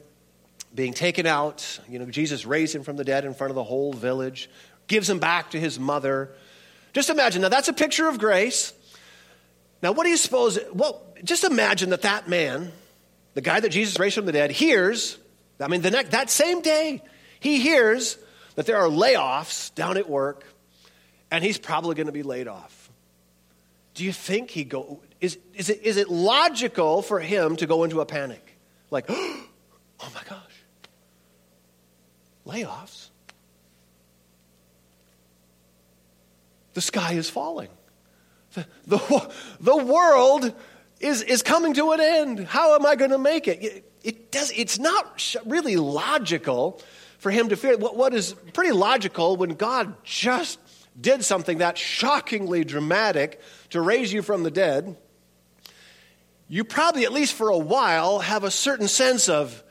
being 0.74 0.92
taken 0.92 1.26
out, 1.26 1.80
you 1.88 1.98
know, 1.98 2.06
Jesus 2.06 2.46
raised 2.46 2.74
him 2.74 2.82
from 2.82 2.96
the 2.96 3.04
dead 3.04 3.24
in 3.24 3.34
front 3.34 3.50
of 3.50 3.54
the 3.54 3.64
whole 3.64 3.92
village, 3.92 4.48
gives 4.86 5.08
him 5.08 5.18
back 5.18 5.50
to 5.50 5.60
his 5.60 5.80
mother. 5.80 6.30
Just 6.92 7.10
imagine, 7.10 7.42
now 7.42 7.48
that's 7.48 7.68
a 7.68 7.72
picture 7.72 8.08
of 8.08 8.18
grace. 8.18 8.72
Now, 9.82 9.92
what 9.92 10.04
do 10.04 10.10
you 10.10 10.16
suppose? 10.16 10.58
Well, 10.72 11.02
just 11.24 11.44
imagine 11.44 11.90
that 11.90 12.02
that 12.02 12.28
man, 12.28 12.72
the 13.34 13.40
guy 13.40 13.60
that 13.60 13.70
Jesus 13.70 13.98
raised 13.98 14.14
from 14.14 14.26
the 14.26 14.32
dead, 14.32 14.50
hears, 14.50 15.18
I 15.60 15.68
mean, 15.68 15.82
the 15.82 15.90
next, 15.90 16.10
that 16.10 16.30
same 16.30 16.60
day, 16.60 17.02
he 17.40 17.58
hears 17.60 18.18
that 18.54 18.66
there 18.66 18.76
are 18.76 18.88
layoffs 18.88 19.74
down 19.74 19.96
at 19.96 20.08
work, 20.08 20.44
and 21.30 21.42
he's 21.42 21.58
probably 21.58 21.94
going 21.94 22.06
to 22.06 22.12
be 22.12 22.22
laid 22.22 22.48
off. 22.48 22.90
Do 23.94 24.04
you 24.04 24.12
think 24.12 24.50
he 24.50 24.64
go? 24.64 25.00
Is, 25.20 25.38
is, 25.54 25.70
it, 25.70 25.82
is 25.82 25.96
it 25.96 26.08
logical 26.08 27.02
for 27.02 27.20
him 27.20 27.56
to 27.56 27.66
go 27.66 27.84
into 27.84 28.00
a 28.00 28.06
panic? 28.06 28.58
Like, 28.90 29.06
oh 29.08 29.46
my 30.14 30.22
gosh, 30.28 30.64
layoffs? 32.46 33.08
The 36.74 36.82
sky 36.82 37.14
is 37.14 37.30
falling. 37.30 37.70
The, 38.52 38.66
the, 38.86 39.32
the 39.60 39.76
world 39.76 40.54
is, 41.00 41.22
is 41.22 41.42
coming 41.42 41.74
to 41.74 41.92
an 41.92 42.00
end. 42.00 42.40
How 42.40 42.74
am 42.74 42.84
I 42.84 42.96
going 42.96 43.10
to 43.12 43.18
make 43.18 43.48
it? 43.48 43.84
it? 44.02 44.30
Does, 44.30 44.52
it's 44.54 44.78
not 44.78 45.34
really 45.46 45.76
logical 45.76 46.82
for 47.18 47.30
him 47.30 47.48
to 47.48 47.56
fear. 47.56 47.78
What, 47.78 47.96
what 47.96 48.12
is 48.12 48.34
pretty 48.52 48.72
logical 48.72 49.36
when 49.36 49.50
God 49.50 49.94
just 50.04 50.58
did 51.00 51.24
something 51.24 51.58
that 51.58 51.78
shockingly 51.78 52.64
dramatic 52.64 53.40
to 53.70 53.80
raise 53.80 54.12
you 54.12 54.22
from 54.22 54.42
the 54.42 54.50
dead, 54.50 54.96
you 56.48 56.64
probably, 56.64 57.04
at 57.04 57.12
least 57.12 57.34
for 57.34 57.48
a 57.48 57.58
while, 57.58 58.20
have 58.20 58.44
a 58.44 58.50
certain 58.50 58.88
sense 58.88 59.28
of, 59.28 59.62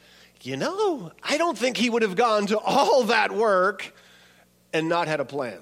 you 0.42 0.58
know, 0.58 1.12
I 1.24 1.38
don't 1.38 1.58
think 1.58 1.78
he 1.78 1.90
would 1.90 2.02
have 2.02 2.16
gone 2.16 2.48
to 2.48 2.60
all 2.60 3.04
that 3.06 3.32
work 3.32 3.94
and 4.74 4.90
not 4.90 5.08
had 5.08 5.20
a 5.20 5.26
plan. 5.26 5.60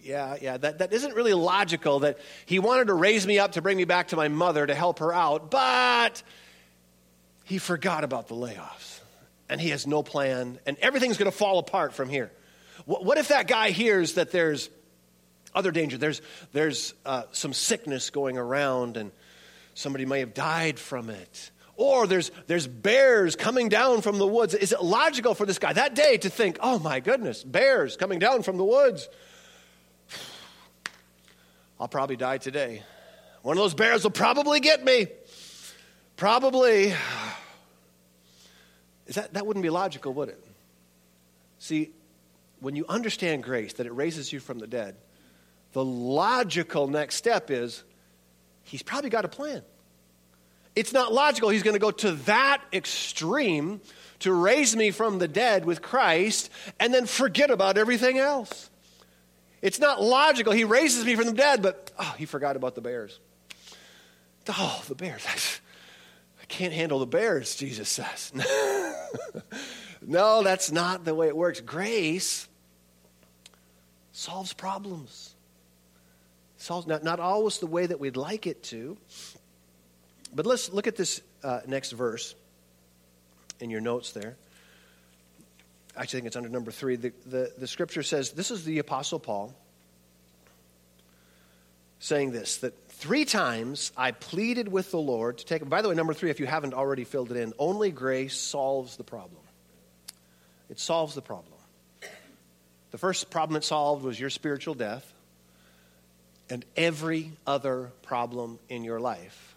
Yeah, 0.00 0.36
yeah, 0.40 0.58
that, 0.58 0.78
that 0.78 0.92
isn't 0.92 1.14
really 1.14 1.32
logical 1.32 2.00
that 2.00 2.18
he 2.44 2.58
wanted 2.58 2.88
to 2.88 2.94
raise 2.94 3.26
me 3.26 3.38
up 3.38 3.52
to 3.52 3.62
bring 3.62 3.78
me 3.78 3.84
back 3.84 4.08
to 4.08 4.16
my 4.16 4.28
mother 4.28 4.66
to 4.66 4.74
help 4.74 4.98
her 4.98 5.14
out, 5.14 5.50
but 5.50 6.22
he 7.44 7.56
forgot 7.56 8.04
about 8.04 8.28
the 8.28 8.34
layoffs 8.34 9.00
and 9.48 9.60
he 9.60 9.70
has 9.70 9.86
no 9.86 10.02
plan 10.02 10.58
and 10.66 10.76
everything's 10.78 11.16
going 11.16 11.30
to 11.30 11.36
fall 11.36 11.58
apart 11.58 11.94
from 11.94 12.10
here. 12.10 12.30
What, 12.84 13.04
what, 13.04 13.16
if 13.16 13.28
that 13.28 13.46
guy 13.46 13.70
hears 13.70 14.14
that 14.14 14.30
there's 14.30 14.68
other 15.54 15.70
danger? 15.70 15.96
There's, 15.96 16.20
there's 16.52 16.92
uh, 17.06 17.22
some 17.32 17.54
sickness 17.54 18.10
going 18.10 18.36
around 18.36 18.98
and 18.98 19.10
somebody 19.74 20.06
may 20.06 20.20
have 20.20 20.34
died 20.34 20.78
from 20.78 21.10
it. 21.10 21.50
Or 21.76 22.06
there's, 22.06 22.30
there's 22.46 22.66
bears 22.66 23.34
coming 23.34 23.68
down 23.68 24.00
from 24.00 24.18
the 24.18 24.26
woods. 24.26 24.54
Is 24.54 24.72
it 24.72 24.82
logical 24.82 25.34
for 25.34 25.44
this 25.44 25.58
guy 25.58 25.72
that 25.72 25.94
day 25.94 26.16
to 26.18 26.30
think, 26.30 26.58
oh 26.60 26.78
my 26.78 27.00
goodness, 27.00 27.42
bears 27.42 27.96
coming 27.96 28.20
down 28.20 28.42
from 28.42 28.56
the 28.56 28.64
woods? 28.64 29.08
I'll 31.80 31.88
probably 31.88 32.16
die 32.16 32.38
today. 32.38 32.82
One 33.42 33.56
of 33.56 33.62
those 33.62 33.74
bears 33.74 34.04
will 34.04 34.12
probably 34.12 34.60
get 34.60 34.84
me. 34.84 35.08
Probably. 36.16 36.94
Is 39.06 39.16
that, 39.16 39.34
that 39.34 39.46
wouldn't 39.46 39.62
be 39.62 39.70
logical, 39.70 40.14
would 40.14 40.30
it? 40.30 40.42
See, 41.58 41.90
when 42.60 42.76
you 42.76 42.86
understand 42.88 43.42
grace, 43.42 43.74
that 43.74 43.86
it 43.86 43.92
raises 43.92 44.32
you 44.32 44.40
from 44.40 44.58
the 44.58 44.66
dead, 44.66 44.96
the 45.72 45.84
logical 45.84 46.88
next 46.88 47.16
step 47.16 47.50
is 47.50 47.84
he's 48.64 48.82
probably 48.82 49.10
got 49.10 49.24
a 49.24 49.28
plan. 49.28 49.62
It's 50.74 50.92
not 50.92 51.12
logical 51.12 51.50
he's 51.50 51.62
going 51.62 51.74
to 51.74 51.80
go 51.80 51.92
to 51.92 52.12
that 52.12 52.62
extreme 52.72 53.80
to 54.20 54.32
raise 54.32 54.74
me 54.74 54.90
from 54.90 55.18
the 55.18 55.28
dead 55.28 55.64
with 55.64 55.82
Christ 55.82 56.50
and 56.80 56.92
then 56.92 57.06
forget 57.06 57.50
about 57.50 57.78
everything 57.78 58.18
else. 58.18 58.70
It's 59.62 59.78
not 59.78 60.02
logical. 60.02 60.52
He 60.52 60.64
raises 60.64 61.04
me 61.04 61.14
from 61.14 61.26
the 61.26 61.32
dead, 61.32 61.62
but 61.62 61.90
oh, 61.98 62.14
he 62.18 62.26
forgot 62.26 62.56
about 62.56 62.74
the 62.74 62.80
bears. 62.80 63.18
Oh, 64.48 64.82
the 64.88 64.94
bears. 64.94 65.24
I 66.42 66.44
can't 66.46 66.72
handle 66.72 66.98
the 66.98 67.06
bears, 67.06 67.56
Jesus 67.56 67.88
says. 67.88 68.32
no, 70.02 70.42
that's 70.42 70.70
not 70.70 71.04
the 71.04 71.14
way 71.14 71.28
it 71.28 71.36
works. 71.36 71.60
Grace 71.60 72.48
solves 74.12 74.52
problems. 74.52 75.33
Not, 76.70 77.04
not 77.04 77.20
always 77.20 77.58
the 77.58 77.66
way 77.66 77.86
that 77.86 78.00
we'd 78.00 78.16
like 78.16 78.46
it 78.46 78.62
to. 78.64 78.96
But 80.34 80.46
let's 80.46 80.72
look 80.72 80.86
at 80.86 80.96
this 80.96 81.20
uh, 81.42 81.60
next 81.66 81.92
verse 81.92 82.34
in 83.60 83.70
your 83.70 83.80
notes 83.80 84.12
there 84.12 84.36
I 85.96 86.02
actually 86.02 86.20
think 86.20 86.26
it's 86.28 86.36
under 86.36 86.48
number 86.48 86.70
three. 86.70 86.96
The, 86.96 87.12
the, 87.26 87.52
the 87.56 87.66
scripture 87.66 88.02
says 88.02 88.32
this 88.32 88.50
is 88.50 88.64
the 88.64 88.78
Apostle 88.78 89.20
Paul 89.20 89.54
saying 92.00 92.32
this 92.32 92.58
that 92.58 92.88
three 92.88 93.24
times 93.24 93.92
I 93.96 94.10
pleaded 94.10 94.68
with 94.68 94.90
the 94.90 94.98
Lord 94.98 95.38
to 95.38 95.44
take. 95.44 95.68
By 95.68 95.82
the 95.82 95.88
way, 95.88 95.94
number 95.94 96.14
three, 96.14 96.30
if 96.30 96.40
you 96.40 96.46
haven't 96.46 96.74
already 96.74 97.04
filled 97.04 97.30
it 97.30 97.36
in, 97.36 97.52
only 97.58 97.90
grace 97.90 98.36
solves 98.36 98.96
the 98.96 99.04
problem. 99.04 99.40
It 100.68 100.80
solves 100.80 101.14
the 101.14 101.22
problem. 101.22 101.52
The 102.90 102.98
first 102.98 103.30
problem 103.30 103.56
it 103.56 103.64
solved 103.64 104.04
was 104.04 104.18
your 104.18 104.30
spiritual 104.30 104.74
death, 104.74 105.12
and 106.50 106.64
every 106.76 107.32
other 107.46 107.90
problem 108.02 108.58
in 108.68 108.84
your 108.84 109.00
life, 109.00 109.56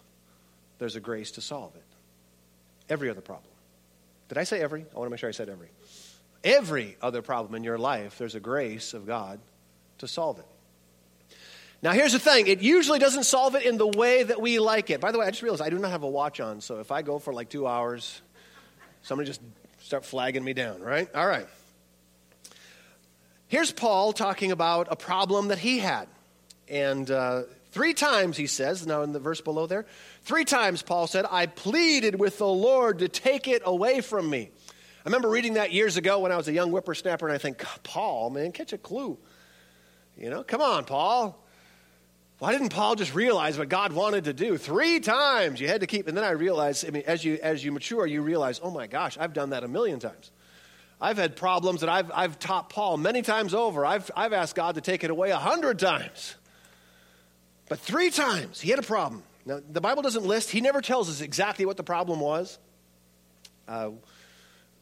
there's 0.78 0.96
a 0.96 1.00
grace 1.00 1.32
to 1.32 1.40
solve 1.40 1.74
it. 1.76 1.82
Every 2.88 3.10
other 3.10 3.20
problem. 3.20 3.52
Did 4.28 4.38
I 4.38 4.44
say 4.44 4.60
every? 4.60 4.80
I 4.80 4.98
want 4.98 5.06
to 5.06 5.10
make 5.10 5.20
sure 5.20 5.28
I 5.28 5.32
said 5.32 5.48
every 5.48 5.68
every 6.44 6.96
other 7.02 7.22
problem 7.22 7.54
in 7.54 7.64
your 7.64 7.78
life, 7.78 8.18
there's 8.18 8.34
a 8.34 8.40
grace 8.40 8.94
of 8.94 9.06
God 9.06 9.40
to 9.98 10.08
solve 10.08 10.38
it. 10.38 10.46
Now, 11.80 11.92
here's 11.92 12.12
the 12.12 12.18
thing 12.18 12.48
it 12.48 12.60
usually 12.60 12.98
doesn't 12.98 13.24
solve 13.24 13.54
it 13.54 13.64
in 13.64 13.78
the 13.78 13.86
way 13.86 14.22
that 14.22 14.40
we 14.40 14.58
like 14.58 14.90
it. 14.90 15.00
By 15.00 15.12
the 15.12 15.18
way, 15.18 15.26
I 15.26 15.30
just 15.30 15.42
realized 15.42 15.62
I 15.62 15.70
do 15.70 15.78
not 15.78 15.90
have 15.90 16.02
a 16.02 16.08
watch 16.08 16.40
on, 16.40 16.60
so 16.60 16.80
if 16.80 16.90
I 16.90 17.02
go 17.02 17.18
for 17.18 17.32
like 17.32 17.48
two 17.48 17.66
hours, 17.66 18.20
somebody 19.02 19.28
just 19.28 19.40
start 19.80 20.04
flagging 20.04 20.42
me 20.42 20.54
down, 20.54 20.80
right? 20.80 21.08
All 21.14 21.26
right. 21.26 21.46
Here's 23.46 23.72
Paul 23.72 24.12
talking 24.12 24.52
about 24.52 24.88
a 24.90 24.96
problem 24.96 25.48
that 25.48 25.58
he 25.58 25.78
had. 25.78 26.08
And 26.70 27.10
uh, 27.10 27.42
three 27.72 27.94
times 27.94 28.36
he 28.36 28.46
says, 28.46 28.86
now 28.86 29.02
in 29.02 29.12
the 29.12 29.20
verse 29.20 29.40
below 29.40 29.66
there, 29.66 29.86
three 30.22 30.44
times 30.44 30.82
Paul 30.82 31.06
said, 31.06 31.24
I 31.30 31.46
pleaded 31.46 32.18
with 32.18 32.38
the 32.38 32.46
Lord 32.46 33.00
to 33.00 33.08
take 33.08 33.48
it 33.48 33.62
away 33.64 34.00
from 34.00 34.28
me. 34.28 34.50
I 35.04 35.08
remember 35.08 35.30
reading 35.30 35.54
that 35.54 35.72
years 35.72 35.96
ago 35.96 36.18
when 36.18 36.32
I 36.32 36.36
was 36.36 36.48
a 36.48 36.52
young 36.52 36.70
whippersnapper, 36.70 37.26
and 37.26 37.34
I 37.34 37.38
think, 37.38 37.64
Paul, 37.82 38.30
man, 38.30 38.52
catch 38.52 38.72
a 38.72 38.78
clue. 38.78 39.16
You 40.18 40.28
know, 40.30 40.42
come 40.42 40.60
on, 40.60 40.84
Paul. 40.84 41.42
Why 42.40 42.52
didn't 42.52 42.68
Paul 42.68 42.94
just 42.94 43.14
realize 43.14 43.58
what 43.58 43.68
God 43.68 43.92
wanted 43.92 44.24
to 44.24 44.32
do? 44.32 44.58
Three 44.58 45.00
times 45.00 45.60
you 45.60 45.66
had 45.66 45.80
to 45.80 45.86
keep, 45.86 46.06
and 46.06 46.16
then 46.16 46.24
I 46.24 46.30
realized, 46.30 46.86
I 46.86 46.90
mean, 46.90 47.02
as 47.06 47.24
you 47.24 47.38
as 47.42 47.64
you 47.64 47.72
mature, 47.72 48.06
you 48.06 48.22
realize, 48.22 48.60
oh 48.62 48.70
my 48.70 48.86
gosh, 48.86 49.18
I've 49.18 49.32
done 49.32 49.50
that 49.50 49.64
a 49.64 49.68
million 49.68 49.98
times. 49.98 50.30
I've 51.00 51.16
had 51.16 51.34
problems 51.36 51.80
that 51.80 51.88
I've 51.88 52.10
I've 52.14 52.38
taught 52.38 52.70
Paul 52.70 52.96
many 52.96 53.22
times 53.22 53.54
over. 53.54 53.84
I've 53.84 54.10
I've 54.16 54.32
asked 54.32 54.54
God 54.54 54.76
to 54.76 54.80
take 54.80 55.02
it 55.02 55.10
away 55.10 55.30
a 55.30 55.36
hundred 55.36 55.78
times. 55.78 56.36
But 57.68 57.78
three 57.78 58.10
times 58.10 58.60
he 58.60 58.70
had 58.70 58.78
a 58.78 58.82
problem. 58.82 59.22
Now 59.44 59.60
the 59.68 59.80
Bible 59.80 60.02
doesn't 60.02 60.24
list, 60.24 60.50
he 60.50 60.60
never 60.60 60.80
tells 60.80 61.08
us 61.08 61.20
exactly 61.20 61.66
what 61.66 61.76
the 61.76 61.84
problem 61.84 62.20
was. 62.20 62.58
Uh, 63.66 63.90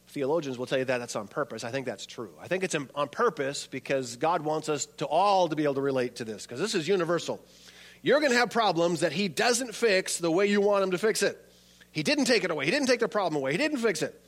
theologians 0.09 0.57
will 0.57 0.65
tell 0.65 0.79
you 0.79 0.85
that 0.85 0.97
that's 0.97 1.15
on 1.15 1.27
purpose. 1.27 1.63
I 1.63 1.71
think 1.71 1.85
that's 1.85 2.05
true. 2.05 2.31
I 2.41 2.47
think 2.47 2.63
it's 2.63 2.75
on 2.75 3.09
purpose 3.09 3.67
because 3.67 4.15
God 4.15 4.41
wants 4.41 4.69
us 4.69 4.85
to 4.97 5.05
all 5.05 5.49
to 5.49 5.55
be 5.55 5.63
able 5.63 5.75
to 5.75 5.81
relate 5.81 6.17
to 6.17 6.25
this 6.25 6.45
because 6.45 6.59
this 6.59 6.75
is 6.75 6.87
universal. 6.87 7.43
You're 8.01 8.19
going 8.19 8.31
to 8.31 8.37
have 8.37 8.49
problems 8.49 9.01
that 9.01 9.11
He 9.11 9.27
doesn't 9.27 9.75
fix 9.75 10.17
the 10.17 10.31
way 10.31 10.47
you 10.47 10.61
want 10.61 10.83
Him 10.83 10.91
to 10.91 10.97
fix 10.97 11.23
it. 11.23 11.37
He 11.91 12.03
didn't 12.03 12.25
take 12.25 12.43
it 12.43 12.51
away. 12.51 12.65
He 12.65 12.71
didn't 12.71 12.87
take 12.87 12.99
the 12.99 13.07
problem 13.07 13.41
away. 13.41 13.51
He 13.51 13.57
didn't 13.57 13.79
fix 13.79 14.01
it. 14.01 14.19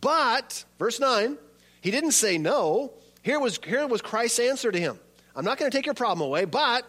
But, 0.00 0.64
verse 0.78 1.00
9, 1.00 1.38
He 1.80 1.90
didn't 1.90 2.12
say 2.12 2.38
no. 2.38 2.92
Here 3.22 3.40
was, 3.40 3.58
here 3.64 3.86
was 3.86 4.02
Christ's 4.02 4.38
answer 4.40 4.70
to 4.70 4.78
him 4.78 4.98
I'm 5.36 5.44
not 5.44 5.58
going 5.58 5.70
to 5.70 5.76
take 5.76 5.86
your 5.86 5.94
problem 5.94 6.26
away, 6.26 6.44
but 6.44 6.84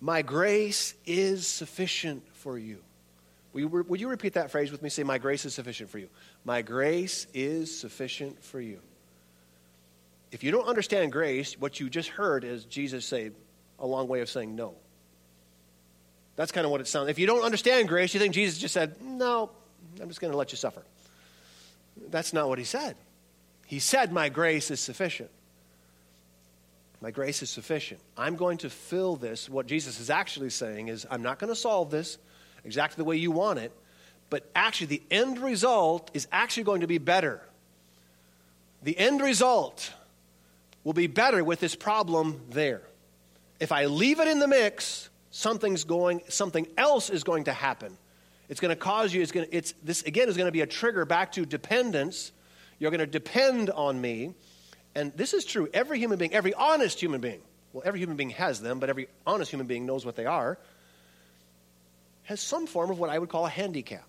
My 0.00 0.22
grace 0.22 0.94
is 1.06 1.46
sufficient 1.46 2.22
for 2.34 2.58
you. 2.58 2.78
Would 3.52 4.00
you 4.00 4.08
repeat 4.08 4.34
that 4.34 4.50
phrase 4.50 4.70
with 4.70 4.82
me? 4.82 4.88
Say, 4.88 5.02
My 5.02 5.18
grace 5.18 5.44
is 5.44 5.54
sufficient 5.54 5.90
for 5.90 5.98
you. 5.98 6.08
My 6.44 6.62
grace 6.62 7.26
is 7.34 7.76
sufficient 7.76 8.42
for 8.44 8.60
you. 8.60 8.80
If 10.30 10.44
you 10.44 10.50
don't 10.50 10.66
understand 10.66 11.10
grace, 11.10 11.58
what 11.58 11.80
you 11.80 11.88
just 11.88 12.10
heard 12.10 12.44
is 12.44 12.64
Jesus 12.64 13.06
say 13.06 13.30
a 13.78 13.86
long 13.86 14.08
way 14.08 14.20
of 14.20 14.28
saying 14.28 14.54
no. 14.54 14.74
That's 16.36 16.52
kind 16.52 16.64
of 16.64 16.70
what 16.70 16.80
it 16.80 16.86
sounds. 16.86 17.08
If 17.08 17.18
you 17.18 17.26
don't 17.26 17.42
understand 17.42 17.88
grace, 17.88 18.14
you 18.14 18.20
think 18.20 18.34
Jesus 18.34 18.58
just 18.58 18.74
said, 18.74 19.00
"No, 19.02 19.50
I'm 20.00 20.08
just 20.08 20.20
going 20.20 20.30
to 20.30 20.36
let 20.36 20.52
you 20.52 20.56
suffer." 20.56 20.82
That's 22.10 22.32
not 22.32 22.48
what 22.48 22.58
he 22.58 22.64
said. 22.64 22.96
He 23.66 23.80
said, 23.80 24.12
"My 24.12 24.28
grace 24.28 24.70
is 24.70 24.78
sufficient." 24.78 25.30
My 27.00 27.10
grace 27.10 27.42
is 27.42 27.50
sufficient. 27.50 28.00
I'm 28.16 28.36
going 28.36 28.58
to 28.58 28.70
fill 28.70 29.16
this. 29.16 29.48
What 29.48 29.66
Jesus 29.66 30.00
is 30.00 30.10
actually 30.10 30.50
saying 30.50 30.88
is, 30.88 31.06
I'm 31.10 31.22
not 31.22 31.38
going 31.38 31.48
to 31.48 31.56
solve 31.56 31.90
this 31.90 32.18
exactly 32.64 32.96
the 32.96 33.04
way 33.04 33.16
you 33.16 33.30
want 33.30 33.60
it, 33.60 33.72
but 34.30 34.50
actually, 34.54 34.88
the 34.88 35.02
end 35.10 35.38
result 35.38 36.10
is 36.12 36.28
actually 36.30 36.64
going 36.64 36.82
to 36.82 36.86
be 36.86 36.98
better. 36.98 37.40
The 38.82 38.98
end 38.98 39.22
result 39.22 39.92
will 40.84 40.92
be 40.92 41.06
better 41.06 41.42
with 41.42 41.60
this 41.60 41.74
problem 41.74 42.40
there. 42.50 42.82
If 43.60 43.72
I 43.72 43.86
leave 43.86 44.20
it 44.20 44.28
in 44.28 44.38
the 44.38 44.46
mix, 44.46 45.08
something's 45.30 45.84
going, 45.84 46.22
something 46.28 46.66
else 46.76 47.10
is 47.10 47.24
going 47.24 47.44
to 47.44 47.52
happen. 47.52 47.96
It's 48.48 48.60
going 48.60 48.70
to 48.70 48.76
cause 48.76 49.12
you, 49.12 49.22
it's 49.22 49.32
going 49.32 49.46
to, 49.46 49.56
it's, 49.56 49.74
this 49.82 50.02
again 50.02 50.28
is 50.28 50.36
going 50.36 50.46
to 50.48 50.52
be 50.52 50.60
a 50.60 50.66
trigger 50.66 51.04
back 51.04 51.32
to 51.32 51.44
dependence. 51.44 52.32
You're 52.78 52.90
going 52.90 53.00
to 53.00 53.06
depend 53.06 53.70
on 53.70 54.00
me. 54.00 54.34
And 54.94 55.12
this 55.16 55.34
is 55.34 55.44
true. 55.44 55.68
Every 55.72 55.98
human 55.98 56.18
being, 56.18 56.32
every 56.32 56.54
honest 56.54 57.00
human 57.00 57.20
being, 57.20 57.40
well, 57.72 57.82
every 57.86 58.00
human 58.00 58.16
being 58.16 58.30
has 58.30 58.60
them, 58.60 58.78
but 58.78 58.88
every 58.88 59.08
honest 59.26 59.50
human 59.50 59.66
being 59.66 59.86
knows 59.86 60.04
what 60.04 60.16
they 60.16 60.26
are, 60.26 60.58
has 62.24 62.40
some 62.40 62.66
form 62.66 62.90
of 62.90 62.98
what 62.98 63.10
I 63.10 63.18
would 63.18 63.28
call 63.28 63.46
a 63.46 63.50
handicap. 63.50 64.04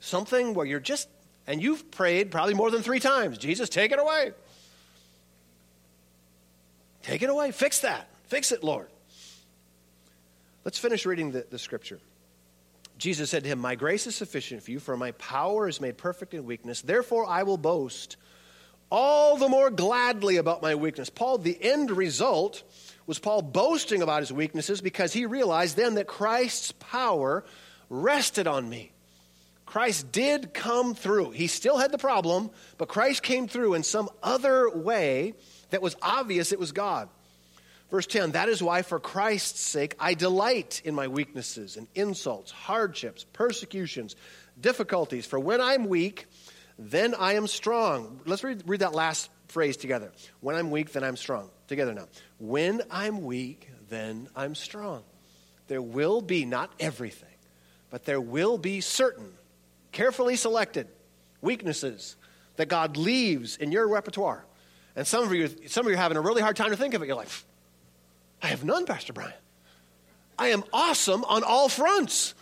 Something 0.00 0.54
where 0.54 0.66
you're 0.66 0.80
just, 0.80 1.08
and 1.46 1.62
you've 1.62 1.90
prayed 1.90 2.30
probably 2.30 2.54
more 2.54 2.70
than 2.70 2.82
three 2.82 3.00
times 3.00 3.38
Jesus, 3.38 3.68
take 3.68 3.92
it 3.92 3.98
away. 3.98 4.32
Take 7.02 7.22
it 7.22 7.30
away. 7.30 7.52
Fix 7.52 7.80
that. 7.80 8.08
Fix 8.24 8.50
it, 8.50 8.64
Lord. 8.64 8.88
Let's 10.64 10.78
finish 10.78 11.06
reading 11.06 11.30
the, 11.30 11.46
the 11.48 11.58
scripture. 11.58 12.00
Jesus 12.98 13.30
said 13.30 13.44
to 13.44 13.48
him, 13.48 13.60
My 13.60 13.76
grace 13.76 14.08
is 14.08 14.16
sufficient 14.16 14.64
for 14.64 14.72
you, 14.72 14.80
for 14.80 14.96
my 14.96 15.12
power 15.12 15.68
is 15.68 15.80
made 15.80 15.96
perfect 15.96 16.34
in 16.34 16.44
weakness. 16.44 16.82
Therefore, 16.82 17.24
I 17.24 17.44
will 17.44 17.58
boast 17.58 18.16
all 18.90 19.36
the 19.36 19.48
more 19.48 19.70
gladly 19.70 20.36
about 20.36 20.62
my 20.62 20.74
weakness. 20.74 21.10
Paul, 21.10 21.38
the 21.38 21.56
end 21.60 21.90
result 21.90 22.62
was 23.06 23.18
Paul 23.18 23.42
boasting 23.42 24.02
about 24.02 24.20
his 24.20 24.32
weaknesses 24.32 24.80
because 24.80 25.12
he 25.12 25.26
realized 25.26 25.76
then 25.76 25.94
that 25.94 26.06
Christ's 26.06 26.72
power 26.72 27.44
rested 27.88 28.46
on 28.46 28.68
me. 28.68 28.92
Christ 29.64 30.12
did 30.12 30.54
come 30.54 30.94
through. 30.94 31.32
He 31.32 31.48
still 31.48 31.76
had 31.76 31.92
the 31.92 31.98
problem, 31.98 32.50
but 32.78 32.88
Christ 32.88 33.22
came 33.22 33.48
through 33.48 33.74
in 33.74 33.82
some 33.82 34.08
other 34.22 34.70
way 34.70 35.34
that 35.70 35.82
was 35.82 35.96
obvious 36.00 36.52
it 36.52 36.58
was 36.58 36.72
God. 36.72 37.08
Verse 37.90 38.06
10 38.06 38.32
That 38.32 38.48
is 38.48 38.62
why, 38.62 38.82
for 38.82 38.98
Christ's 38.98 39.60
sake, 39.60 39.94
I 39.98 40.14
delight 40.14 40.80
in 40.84 40.94
my 40.94 41.08
weaknesses 41.08 41.76
and 41.76 41.88
insults, 41.94 42.50
hardships, 42.50 43.24
persecutions, 43.32 44.16
difficulties. 44.60 45.26
For 45.26 45.38
when 45.38 45.60
I'm 45.60 45.88
weak, 45.88 46.26
then 46.78 47.14
I 47.14 47.34
am 47.34 47.46
strong. 47.46 48.20
Let's 48.26 48.44
read, 48.44 48.62
read 48.66 48.80
that 48.80 48.94
last 48.94 49.30
phrase 49.48 49.76
together. 49.76 50.12
When 50.40 50.56
I'm 50.56 50.70
weak, 50.70 50.92
then 50.92 51.04
I'm 51.04 51.16
strong. 51.16 51.50
Together 51.68 51.94
now. 51.94 52.06
When 52.38 52.82
I'm 52.90 53.24
weak, 53.24 53.70
then 53.88 54.28
I'm 54.36 54.54
strong. 54.54 55.02
There 55.68 55.82
will 55.82 56.20
be 56.20 56.44
not 56.44 56.70
everything, 56.78 57.28
but 57.90 58.04
there 58.04 58.20
will 58.20 58.58
be 58.58 58.80
certain, 58.80 59.32
carefully 59.92 60.36
selected 60.36 60.88
weaknesses 61.40 62.16
that 62.56 62.68
God 62.68 62.96
leaves 62.96 63.56
in 63.56 63.72
your 63.72 63.88
repertoire. 63.88 64.44
And 64.94 65.06
some 65.06 65.24
of 65.24 65.32
you, 65.34 65.48
some 65.66 65.86
of 65.86 65.90
you 65.90 65.96
are 65.96 66.00
having 66.00 66.16
a 66.16 66.20
really 66.20 66.42
hard 66.42 66.56
time 66.56 66.70
to 66.70 66.76
think 66.76 66.94
of 66.94 67.02
it. 67.02 67.06
You're 67.06 67.16
like, 67.16 67.28
I 68.42 68.48
have 68.48 68.64
none, 68.64 68.86
Pastor 68.86 69.12
Brian. 69.12 69.32
I 70.38 70.48
am 70.48 70.64
awesome 70.72 71.24
on 71.24 71.42
all 71.42 71.68
fronts. 71.68 72.34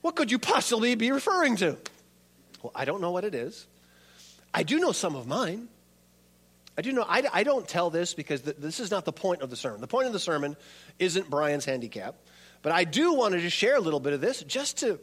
What 0.00 0.14
could 0.14 0.30
you 0.30 0.38
possibly 0.38 0.94
be 0.94 1.10
referring 1.10 1.56
to? 1.56 1.76
Well, 2.62 2.72
I 2.74 2.84
don't 2.84 3.00
know 3.00 3.10
what 3.10 3.24
it 3.24 3.34
is. 3.34 3.66
I 4.52 4.62
do 4.62 4.78
know 4.78 4.92
some 4.92 5.14
of 5.14 5.26
mine. 5.26 5.68
I 6.76 6.82
do 6.82 6.92
know, 6.92 7.04
I, 7.06 7.24
I 7.32 7.42
don't 7.42 7.66
tell 7.66 7.90
this 7.90 8.14
because 8.14 8.42
th- 8.42 8.56
this 8.56 8.78
is 8.78 8.90
not 8.90 9.04
the 9.04 9.12
point 9.12 9.42
of 9.42 9.50
the 9.50 9.56
sermon. 9.56 9.80
The 9.80 9.88
point 9.88 10.06
of 10.06 10.12
the 10.12 10.20
sermon 10.20 10.56
isn't 10.98 11.28
Brian's 11.28 11.64
handicap, 11.64 12.14
but 12.62 12.72
I 12.72 12.84
do 12.84 13.14
want 13.14 13.34
to 13.34 13.40
just 13.40 13.56
share 13.56 13.76
a 13.76 13.80
little 13.80 14.00
bit 14.00 14.12
of 14.12 14.20
this 14.20 14.42
just 14.44 14.78
to 14.78 15.00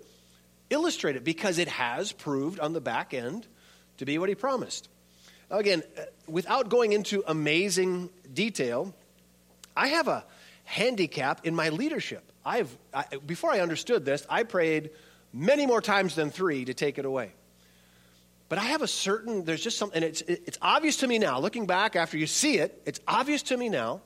illustrate 0.70 1.15
it 1.15 1.24
because 1.24 1.58
it 1.58 1.68
has 1.68 2.12
proved 2.12 2.60
on 2.60 2.74
the 2.74 2.82
back 2.82 3.13
end 3.13 3.46
to 3.98 4.06
be 4.06 4.18
what 4.18 4.30
he 4.30 4.36
promised. 4.36 4.88
Now, 5.52 5.58
again, 5.58 5.84
uh, 5.98 6.04
without 6.28 6.70
going 6.70 6.94
into 6.94 7.24
amazing 7.28 8.10
detail, 8.34 8.94
I 9.76 9.89
have 9.89 10.08
a 10.08 10.24
handicap 10.63 11.46
in 11.46 11.56
my 11.56 11.70
leadership. 11.70 12.24
I've, 12.46 12.76
I, 12.94 13.06
before 13.26 13.52
I 13.52 13.60
understood 13.60 14.06
this, 14.06 14.26
I 14.30 14.44
prayed 14.44 14.91
many 15.34 15.65
more 15.65 15.82
times 15.82 16.15
than 16.15 16.32
three 16.32 16.65
to 16.65 16.74
take 16.74 16.98
it 16.98 17.06
away. 17.06 17.34
But 18.47 18.60
I 18.60 18.65
have 18.65 18.81
a 18.81 18.88
certain, 18.88 19.43
there's 19.43 19.63
just 19.63 19.77
something, 19.77 19.95
and 19.95 20.05
it's, 20.05 20.21
it's 20.21 20.58
obvious 20.62 20.97
to 20.97 21.08
me 21.08 21.17
now, 21.17 21.39
looking 21.39 21.65
back 21.65 21.95
after 21.95 22.17
you 22.17 22.27
see 22.27 22.58
it, 22.58 22.79
it's 22.86 22.99
obvious 23.08 23.41
to 23.43 23.58
me 23.58 23.69
now 23.69 24.01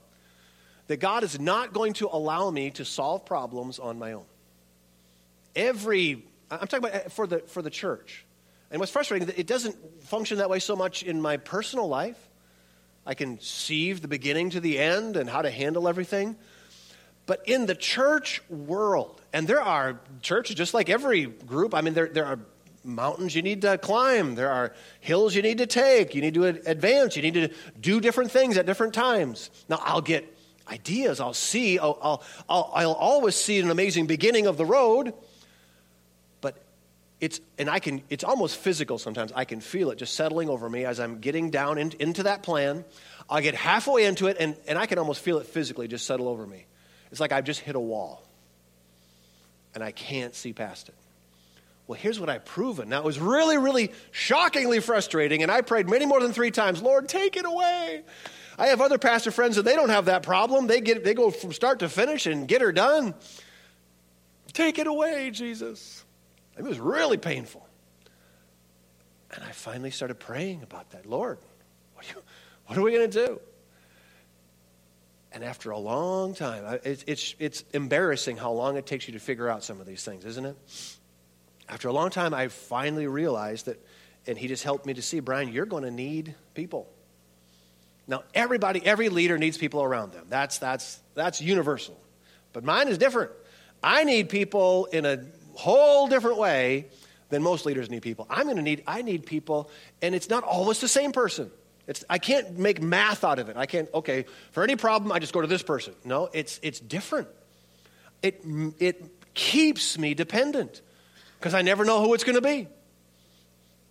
that 0.88 0.98
God 0.98 1.24
is 1.24 1.40
not 1.40 1.74
going 1.74 1.94
to 1.94 2.08
allow 2.12 2.50
me 2.50 2.72
to 2.72 2.86
solve 2.86 3.26
problems 3.26 3.80
on 3.80 4.00
my 4.00 4.14
own. 4.14 4.24
Every, 5.56 6.24
I'm 6.50 6.68
talking 6.68 6.90
about 6.90 6.96
uh, 6.96 7.10
for 7.10 7.28
the, 7.28 7.40
for 7.40 7.62
the 7.62 7.70
church. 7.70 8.26
And 8.72 8.80
what's 8.80 8.92
frustrating, 8.92 9.30
it 9.36 9.48
doesn't 9.48 10.04
function 10.04 10.38
that 10.38 10.50
way 10.50 10.60
so 10.60 10.76
much 10.76 11.04
in 11.04 11.22
my 11.22 11.38
personal 11.38 11.88
life. 11.88 12.18
I 13.06 13.16
can 13.16 13.40
see 13.40 13.94
the 13.94 14.08
beginning 14.08 14.52
to 14.52 14.60
the 14.60 14.80
end 14.80 15.18
and 15.18 15.30
how 15.30 15.42
to 15.42 15.50
handle 15.50 15.88
everything. 15.88 16.38
But 17.26 17.48
in 17.48 17.66
the 17.66 17.76
church 17.76 18.42
world, 18.50 19.22
and 19.34 19.48
there 19.48 19.62
are 19.62 20.00
churches 20.22 20.56
just 20.56 20.74
like 20.74 20.90
every 20.90 21.26
group, 21.26 21.76
I 21.76 21.82
mean, 21.82 21.94
there, 21.94 22.08
there 22.08 22.26
are 22.26 22.40
mountains 22.90 23.36
you 23.36 23.42
need 23.42 23.62
to 23.62 23.78
climb, 23.78 24.36
there 24.36 24.52
are 24.52 24.74
hills 25.00 25.36
you 25.36 25.42
need 25.42 25.60
to 25.60 25.68
take, 25.68 26.16
you 26.16 26.22
need 26.22 26.34
to 26.34 26.46
advance, 26.46 27.16
you 27.16 27.22
need 27.22 27.36
to 27.36 27.50
do 27.80 28.02
different 28.02 28.32
things 28.32 28.58
at 28.58 28.66
different 28.66 28.94
times. 28.94 29.50
Now, 29.70 29.80
I'll 29.84 30.02
get 30.02 30.36
ideas, 30.68 31.20
I'll 31.20 31.34
see, 31.34 31.80
I'll, 31.80 31.98
I'll, 32.02 32.24
I'll, 32.48 32.72
I'll 32.74 32.94
always 32.94 33.36
see 33.36 33.60
an 33.60 33.70
amazing 33.70 34.08
beginning 34.08 34.48
of 34.48 34.58
the 34.58 34.66
road. 34.66 35.14
But 36.42 36.62
it's 37.20 37.40
and 37.58 37.70
i 37.70 37.80
can 37.80 38.02
it's 38.10 38.24
almost 38.24 38.58
physical 38.58 38.98
sometimes. 38.98 39.32
I 39.36 39.46
can 39.46 39.62
feel 39.62 39.92
it 39.92 39.98
just 39.98 40.16
settling 40.16 40.50
over 40.50 40.70
me 40.70 40.86
as 40.86 41.00
i'm 41.00 41.20
getting 41.20 41.50
down 41.50 41.78
in, 41.78 41.94
into 42.00 42.24
that 42.24 42.44
plan. 42.44 42.86
I 43.30 43.42
get 43.42 43.56
halfway 43.56 44.06
into 44.06 44.28
it 44.28 44.38
and, 44.40 44.56
and 44.68 44.78
i 44.78 44.86
can 44.86 45.00
almost 45.00 45.22
feel 45.22 45.40
it 45.40 45.48
physically 45.48 45.88
just 45.88 46.06
settle 46.06 46.28
over 46.28 46.46
me. 46.46 46.66
It's 47.12 47.20
like 47.20 47.32
i've 47.32 47.46
just 47.46 47.62
hit 47.62 47.76
a 47.76 47.80
wall 47.80 48.24
and 49.74 49.84
i 49.84 49.92
can't 49.92 50.36
see 50.36 50.54
past 50.54 50.90
it 50.90 50.96
well 51.90 52.00
here's 52.00 52.22
what 52.22 52.30
i've 52.30 52.46
proven 52.46 52.88
now 52.88 53.00
it 53.00 53.04
was 53.04 53.20
really 53.20 53.58
really 53.58 53.92
shockingly 54.12 54.80
frustrating 54.80 55.44
and 55.44 55.52
i 55.52 55.60
prayed 55.60 55.90
many 55.90 56.06
more 56.06 56.22
than 56.22 56.32
three 56.32 56.52
times 56.52 56.82
lord 56.82 57.10
take 57.10 57.36
it 57.36 57.46
away 57.46 58.04
i 58.58 58.68
have 58.68 58.80
other 58.80 58.98
pastor 58.98 59.32
friends 59.32 59.58
that 59.58 59.66
they 59.66 59.76
don't 59.76 59.90
have 59.90 60.06
that 60.06 60.24
problem 60.24 60.68
they 60.68 60.80
get 60.80 61.04
they 61.04 61.14
go 61.14 61.30
from 61.30 61.52
start 61.52 61.80
to 61.80 61.90
finish 61.90 62.26
and 62.26 62.48
get 62.48 62.62
her 62.62 62.72
done 62.72 63.14
take 64.54 64.80
it 64.80 64.88
away 64.88 65.30
jesus 65.32 66.06
it 66.60 66.66
was 66.66 66.78
really 66.78 67.18
painful. 67.18 67.66
And 69.32 69.44
I 69.46 69.52
finally 69.52 69.92
started 69.92 70.20
praying 70.20 70.62
about 70.62 70.90
that. 70.92 71.06
Lord, 71.06 71.38
what 71.96 72.06
are, 72.06 72.10
you, 72.10 72.22
what 72.66 72.78
are 72.78 72.82
we 72.82 72.92
going 72.92 73.10
to 73.10 73.28
do? 73.28 73.40
And 75.32 75.42
after 75.44 75.72
a 75.72 75.78
long 75.78 76.34
time, 76.34 76.80
it's, 76.84 77.06
it's, 77.08 77.36
it's 77.40 77.64
embarrassing 77.74 78.36
how 78.36 78.52
long 78.52 78.76
it 78.76 78.86
takes 78.86 79.08
you 79.08 79.14
to 79.14 79.20
figure 79.20 79.48
out 79.48 79.64
some 79.64 79.80
of 79.80 79.86
these 79.86 80.04
things, 80.04 80.26
isn't 80.26 80.46
it? 80.46 80.58
After 81.70 81.88
a 81.88 81.94
long 81.94 82.10
time, 82.10 82.34
I 82.34 82.48
finally 82.48 83.08
realized 83.08 83.68
that, 83.68 83.80
and 84.26 84.38
he 84.38 84.48
just 84.48 84.64
helped 84.64 84.86
me 84.86 84.96
to 84.96 85.02
see, 85.02 85.20
Brian, 85.20 85.50
you're 85.50 85.68
going 85.68 85.84
to 85.84 85.92
need 85.92 86.34
people. 86.56 86.90
Now, 88.08 88.24
everybody, 88.34 88.84
every 88.84 89.10
leader 89.10 89.38
needs 89.38 89.58
people 89.58 89.84
around 89.84 90.14
them. 90.14 90.26
That's, 90.30 90.58
that's, 90.58 91.00
that's 91.14 91.42
universal. 91.42 91.98
But 92.54 92.64
mine 92.64 92.88
is 92.88 92.98
different. 92.98 93.32
I 93.84 94.04
need 94.04 94.30
people 94.30 94.86
in 94.86 95.06
a 95.06 95.24
whole 95.54 96.08
different 96.08 96.38
way 96.38 96.88
than 97.30 97.44
most 97.44 97.68
leaders 97.68 97.90
need 97.92 98.02
people. 98.02 98.26
I'm 98.28 98.46
going 98.46 98.56
to 98.56 98.64
need, 98.64 98.84
I 98.88 99.04
need 99.04 99.28
people, 99.28 99.70
and 100.02 100.16
it's 100.16 100.28
not 100.28 100.44
always 100.44 100.82
the 100.82 100.88
same 100.88 101.12
person. 101.12 101.52
It's, 101.86 102.04
I 102.10 102.18
can't 102.18 102.58
make 102.58 102.82
math 102.82 103.24
out 103.24 103.38
of 103.38 103.50
it. 103.50 103.58
I 103.58 103.68
can't, 103.68 103.88
okay, 103.94 104.26
for 104.52 104.64
any 104.64 104.76
problem, 104.76 105.12
I 105.12 105.20
just 105.20 105.34
go 105.34 105.42
to 105.42 105.48
this 105.48 105.62
person. 105.62 105.94
No, 106.04 106.30
it's, 106.34 106.60
it's 106.64 106.80
different. 106.80 107.28
It, 108.24 108.42
it 108.80 109.06
keeps 109.36 110.00
me 110.00 110.16
dependent 110.16 110.82
because 111.40 111.54
I 111.54 111.62
never 111.62 111.86
know 111.86 112.04
who 112.04 112.14
it's 112.14 112.24
going 112.24 112.36
to 112.36 112.42
be. 112.42 112.68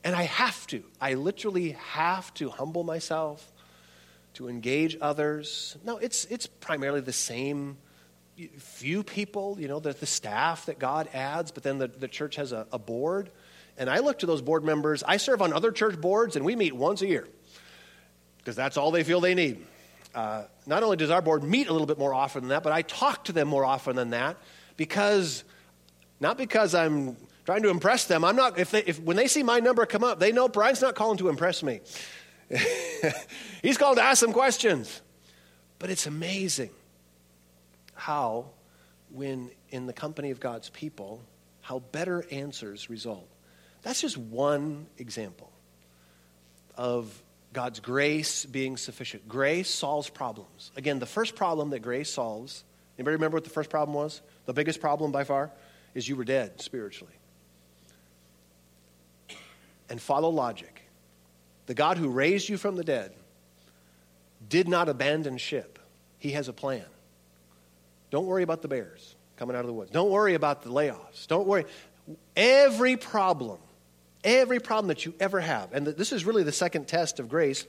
And 0.05 0.15
I 0.15 0.23
have 0.25 0.67
to. 0.69 0.85
I 1.01 1.15
literally 1.15 1.73
have 1.73 2.33
to 2.35 2.51
humble 2.51 2.85
myself 2.85 3.51
to 4.35 4.49
engage 4.49 4.97
others. 5.01 5.77
No, 5.85 5.97
it's, 5.97 6.25
it's 6.27 6.47
primarily 6.47 7.01
the 7.01 7.13
same 7.13 7.79
few 8.59 9.03
people, 9.03 9.57
you 9.59 9.67
know, 9.67 9.81
the, 9.81 9.93
the 9.93 10.07
staff 10.07 10.67
that 10.67 10.79
God 10.79 11.09
adds, 11.13 11.51
but 11.51 11.63
then 11.65 11.79
the, 11.79 11.89
the 11.89 12.07
church 12.07 12.37
has 12.37 12.53
a, 12.53 12.67
a 12.71 12.79
board. 12.79 13.31
And 13.77 13.91
I 13.91 13.99
look 13.99 14.21
to 14.21 14.27
those 14.27 14.43
board 14.43 14.63
members. 14.65 15.03
I 15.03 15.17
serve 15.17 15.43
on 15.43 15.53
other 15.53 15.73
church 15.73 16.01
boards, 16.01 16.37
and 16.37 16.45
we 16.45 16.55
meet 16.55 16.75
once 16.75 17.03
a 17.03 17.07
year 17.07 17.27
because 18.39 18.55
that's 18.55 18.77
all 18.77 18.91
they 18.91 19.03
feel 19.03 19.21
they 19.21 19.35
need. 19.35 19.65
Uh, 20.15 20.45
not 20.67 20.83
only 20.83 20.97
does 20.97 21.11
our 21.11 21.23
board 21.23 21.43
meet 21.43 21.69
a 21.69 21.73
little 21.73 21.87
bit 21.87 21.99
more 21.99 22.15
often 22.15 22.43
than 22.43 22.51
that, 22.51 22.63
but 22.63 22.73
I 22.73 22.83
talk 22.83 23.25
to 23.25 23.33
them 23.33 23.49
more 23.49 23.65
often 23.65 23.97
than 23.97 24.11
that 24.11 24.37
because, 24.77 25.45
not 26.21 26.39
because 26.39 26.75
I'm 26.75 27.17
trying 27.49 27.63
to 27.63 27.71
impress 27.71 28.05
them. 28.05 28.27
I'm 28.27 28.37
not, 28.37 28.59
if, 28.59 28.73
they, 28.73 28.83
if 28.83 29.01
when 29.01 29.17
they 29.17 29.27
see 29.27 29.43
my 29.43 29.59
number 29.59 29.87
come 29.87 30.05
up, 30.05 30.21
they 30.21 30.33
know 30.33 30.51
Brian's 30.51 30.83
not 30.83 30.95
calling 30.95 31.17
to 31.17 31.31
impress 31.31 31.63
me. 31.63 31.81
He's 33.63 33.79
called 33.79 33.97
to 33.97 34.03
ask 34.03 34.21
some 34.21 34.35
questions. 34.35 35.01
But 35.79 35.89
it's 35.89 36.07
amazing 36.07 36.69
how, 37.95 38.51
when 39.11 39.51
in 39.71 39.87
the 39.87 39.95
company 39.95 40.31
of 40.31 40.41
God's 40.41 40.69
people, 40.69 41.23
how 41.63 41.79
better 41.79 42.23
answers 42.31 42.91
result. 42.91 43.27
That's 43.81 44.03
just 44.03 44.19
one 44.19 44.87
example 44.99 45.51
of 46.77 47.23
God's 47.55 47.81
grace 47.81 48.45
being 48.45 48.77
sufficient. 48.77 49.27
Grace 49.27 49.71
solves 49.71 50.11
problems. 50.11 50.71
Again, 50.77 50.99
the 50.99 51.07
first 51.07 51.35
problem 51.35 51.71
that 51.71 51.79
grace 51.79 52.11
solves, 52.11 52.63
anybody 52.99 53.15
remember 53.15 53.39
what 53.39 53.45
the 53.45 53.49
first 53.49 53.71
problem 53.71 53.95
was? 53.95 54.21
The 54.45 54.53
biggest 54.53 54.83
problem 54.83 55.13
by 55.13 55.25
far 55.25 55.51
is 55.95 56.07
you 56.07 56.15
were 56.15 56.25
dead 56.25 56.61
spiritually. 56.61 57.15
And 59.91 60.01
follow 60.01 60.29
logic. 60.29 60.83
The 61.67 61.75
God 61.75 61.99
who 61.99 62.09
raised 62.09 62.49
you 62.49 62.57
from 62.57 62.77
the 62.77 62.85
dead 62.85 63.13
did 64.49 64.69
not 64.69 64.89
abandon 64.89 65.39
ship. 65.39 65.79
He 66.19 66.33
has 66.33 66.49
a 66.49 66.53
plan. 66.53 66.85
Don't 68.11 68.27
worry 68.27 68.43
about 68.43 68.63
the 68.63 68.69
bears 68.69 69.15
coming 69.37 69.55
out 69.55 69.61
of 69.61 69.67
the 69.67 69.73
woods. 69.73 69.91
Don't 69.91 70.11
worry 70.11 70.35
about 70.35 70.63
the 70.63 70.71
layoffs. 70.71 71.27
Don't 71.27 71.47
worry. 71.47 71.65
Every 72.37 72.97
problem 72.97 73.59
Every 74.25 74.59
problem 74.59 74.89
that 74.89 75.07
you 75.07 75.15
ever 75.21 75.41
have, 75.41 75.73
and 75.73 75.87
this 75.87 76.13
is 76.13 76.25
really 76.25 76.43
the 76.43 76.53
second 76.53 76.89
test 76.89 77.21
of 77.21 77.29
grace, 77.29 77.65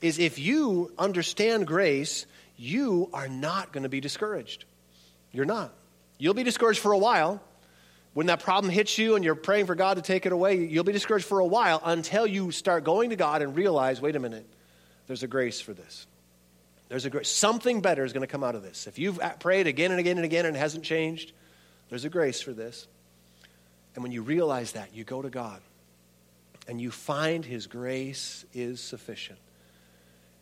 is 0.00 0.18
if 0.18 0.38
you 0.38 0.92
understand 0.96 1.66
grace, 1.66 2.24
you 2.56 3.10
are 3.12 3.28
not 3.28 3.72
going 3.72 3.82
to 3.82 3.88
be 3.88 4.00
discouraged. 4.00 4.64
You're 5.32 5.44
not. 5.44 5.72
You'll 6.16 6.34
be 6.34 6.44
discouraged 6.44 6.78
for 6.78 6.92
a 6.92 6.98
while. 6.98 7.42
When 8.18 8.26
that 8.26 8.40
problem 8.40 8.72
hits 8.72 8.98
you 8.98 9.14
and 9.14 9.24
you're 9.24 9.36
praying 9.36 9.66
for 9.66 9.76
God 9.76 9.94
to 9.94 10.02
take 10.02 10.26
it 10.26 10.32
away, 10.32 10.56
you'll 10.56 10.82
be 10.82 10.90
discouraged 10.90 11.24
for 11.24 11.38
a 11.38 11.46
while 11.46 11.80
until 11.84 12.26
you 12.26 12.50
start 12.50 12.82
going 12.82 13.10
to 13.10 13.16
God 13.16 13.42
and 13.42 13.54
realize 13.54 14.00
wait 14.00 14.16
a 14.16 14.18
minute, 14.18 14.44
there's 15.06 15.22
a 15.22 15.28
grace 15.28 15.60
for 15.60 15.72
this. 15.72 16.04
There's 16.88 17.04
a 17.04 17.10
grace. 17.10 17.28
Something 17.28 17.80
better 17.80 18.04
is 18.04 18.12
going 18.12 18.22
to 18.22 18.26
come 18.26 18.42
out 18.42 18.56
of 18.56 18.64
this. 18.64 18.88
If 18.88 18.98
you've 18.98 19.20
prayed 19.38 19.68
again 19.68 19.92
and 19.92 20.00
again 20.00 20.16
and 20.16 20.24
again 20.24 20.46
and 20.46 20.56
it 20.56 20.58
hasn't 20.58 20.82
changed, 20.82 21.30
there's 21.90 22.04
a 22.04 22.08
grace 22.08 22.40
for 22.40 22.52
this. 22.52 22.88
And 23.94 24.02
when 24.02 24.10
you 24.10 24.22
realize 24.22 24.72
that, 24.72 24.92
you 24.92 25.04
go 25.04 25.22
to 25.22 25.30
God 25.30 25.60
and 26.66 26.80
you 26.80 26.90
find 26.90 27.44
His 27.44 27.68
grace 27.68 28.44
is 28.52 28.80
sufficient. 28.80 29.38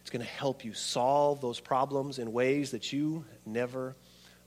It's 0.00 0.08
going 0.08 0.24
to 0.24 0.32
help 0.32 0.64
you 0.64 0.72
solve 0.72 1.42
those 1.42 1.60
problems 1.60 2.18
in 2.18 2.32
ways 2.32 2.70
that 2.70 2.90
you 2.90 3.26
never 3.44 3.94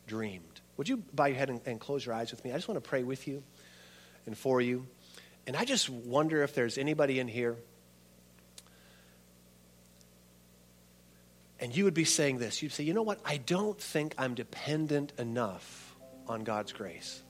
dreamed. 0.08 0.49
Would 0.80 0.88
you 0.88 1.04
bow 1.14 1.26
your 1.26 1.36
head 1.36 1.50
and, 1.50 1.60
and 1.66 1.78
close 1.78 2.06
your 2.06 2.16
eyes 2.16 2.32
with 2.32 2.46
me? 2.46 2.54
I 2.54 2.56
just 2.56 2.70
want 2.70 2.82
to 2.82 2.90
pray 2.90 3.04
with 3.04 3.28
you 3.28 3.44
and 4.26 4.38
for 4.38 4.62
you. 4.62 4.88
And 5.46 5.58
I 5.58 5.66
just 5.66 5.90
wonder 5.90 6.42
if 6.42 6.56
there's 6.56 6.78
anybody 6.78 7.20
in 7.20 7.28
here 7.28 7.58
and 11.60 11.76
you 11.76 11.84
would 11.84 11.94
be 11.94 12.06
saying 12.06 12.38
this. 12.38 12.64
You'd 12.64 12.72
say, 12.72 12.86
you 12.86 12.94
know 12.94 13.02
what? 13.02 13.20
I 13.26 13.36
don't 13.36 13.78
think 13.78 14.16
I'm 14.18 14.36
dependent 14.36 15.12
enough 15.18 15.98
on 16.30 16.46
God's 16.46 16.72
grace. 16.72 17.24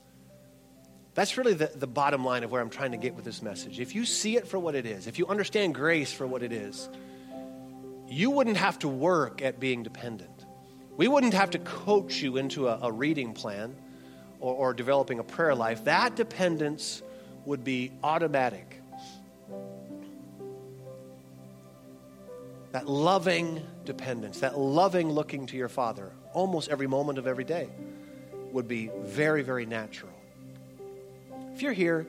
That's 1.14 1.36
really 1.36 1.54
the, 1.54 1.72
the 1.74 1.88
bottom 1.88 2.24
line 2.24 2.44
of 2.44 2.52
where 2.52 2.62
I'm 2.62 2.70
trying 2.70 2.92
to 2.92 2.98
get 2.98 3.16
with 3.16 3.24
this 3.24 3.42
message. 3.42 3.80
If 3.80 3.96
you 3.96 4.04
see 4.04 4.36
it 4.36 4.46
for 4.46 4.60
what 4.60 4.76
it 4.76 4.86
is, 4.86 5.08
if 5.08 5.18
you 5.18 5.26
understand 5.26 5.74
grace 5.74 6.12
for 6.12 6.24
what 6.24 6.44
it 6.44 6.52
is, 6.52 6.88
you 8.06 8.30
wouldn't 8.30 8.58
have 8.58 8.78
to 8.78 8.88
work 8.88 9.42
at 9.42 9.58
being 9.58 9.82
dependent. 9.82 10.39
We 11.00 11.08
wouldn't 11.08 11.32
have 11.32 11.48
to 11.52 11.58
coach 11.60 12.20
you 12.20 12.36
into 12.36 12.68
a, 12.68 12.78
a 12.82 12.92
reading 12.92 13.32
plan 13.32 13.74
or, 14.38 14.54
or 14.54 14.74
developing 14.74 15.18
a 15.18 15.24
prayer 15.24 15.54
life. 15.54 15.84
That 15.84 16.14
dependence 16.14 17.00
would 17.46 17.64
be 17.64 17.90
automatic. 18.04 18.82
That 22.72 22.86
loving 22.86 23.66
dependence, 23.86 24.40
that 24.40 24.58
loving 24.58 25.10
looking 25.10 25.46
to 25.46 25.56
your 25.56 25.70
Father 25.70 26.12
almost 26.34 26.68
every 26.68 26.86
moment 26.86 27.18
of 27.18 27.26
every 27.26 27.44
day 27.44 27.70
would 28.52 28.68
be 28.68 28.90
very, 28.98 29.40
very 29.40 29.64
natural. 29.64 30.12
If 31.54 31.62
you're 31.62 31.72
here, 31.72 32.06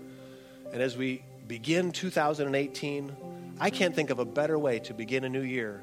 and 0.73 0.81
as 0.81 0.97
we 0.97 1.23
begin 1.47 1.93
2018, 1.93 3.15
I 3.57 3.69
can't 3.69 3.95
think 3.95 4.09
of 4.09 4.19
a 4.19 4.25
better 4.25 4.59
way 4.59 4.79
to 4.79 4.93
begin 4.93 5.23
a 5.23 5.29
new 5.29 5.43
year 5.43 5.81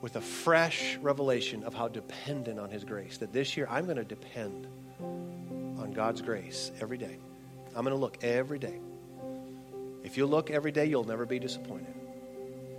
with 0.00 0.16
a 0.16 0.20
fresh 0.20 0.96
revelation 0.96 1.64
of 1.64 1.74
how 1.74 1.88
dependent 1.88 2.58
on 2.58 2.70
His 2.70 2.84
grace. 2.84 3.18
That 3.18 3.32
this 3.32 3.56
year 3.56 3.66
I'm 3.70 3.84
going 3.84 3.96
to 3.96 4.04
depend 4.04 4.66
on 5.00 5.92
God's 5.94 6.22
grace 6.22 6.70
every 6.80 6.98
day. 6.98 7.16
I'm 7.74 7.84
going 7.84 7.94
to 7.94 8.00
look 8.00 8.22
every 8.22 8.58
day. 8.58 8.80
If 10.04 10.16
you 10.16 10.26
look 10.26 10.50
every 10.50 10.72
day, 10.72 10.86
you'll 10.86 11.04
never 11.04 11.26
be 11.26 11.38
disappointed. 11.38 11.94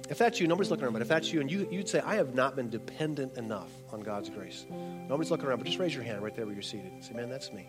If 0.09 0.17
that's 0.17 0.39
you, 0.39 0.47
nobody's 0.47 0.71
looking 0.71 0.85
around, 0.85 0.93
but 0.93 1.03
if 1.03 1.07
that's 1.07 1.31
you 1.31 1.39
and 1.39 1.51
you, 1.51 1.67
you'd 1.69 1.87
say, 1.87 1.99
I 1.99 2.15
have 2.15 2.33
not 2.33 2.55
been 2.55 2.71
dependent 2.71 3.37
enough 3.37 3.69
on 3.91 4.01
God's 4.01 4.29
grace. 4.29 4.65
Nobody's 5.07 5.29
looking 5.29 5.45
around, 5.45 5.59
but 5.59 5.67
just 5.67 5.77
raise 5.77 5.93
your 5.93 6.03
hand 6.03 6.23
right 6.23 6.35
there 6.35 6.45
where 6.45 6.53
you're 6.53 6.63
seated. 6.63 6.91
Say, 7.01 7.13
man, 7.13 7.29
that's 7.29 7.53
me. 7.53 7.67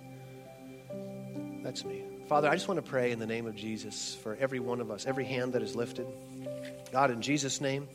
That's 1.62 1.84
me. 1.84 2.02
Father, 2.28 2.48
I 2.48 2.54
just 2.54 2.66
want 2.66 2.82
to 2.82 2.90
pray 2.90 3.12
in 3.12 3.18
the 3.18 3.26
name 3.26 3.46
of 3.46 3.54
Jesus 3.56 4.14
for 4.22 4.36
every 4.40 4.60
one 4.60 4.80
of 4.80 4.90
us, 4.90 5.04
every 5.04 5.26
hand 5.26 5.52
that 5.52 5.62
is 5.62 5.76
lifted. 5.76 6.06
God, 6.92 7.10
in 7.10 7.20
Jesus' 7.20 7.60
name, 7.60 7.86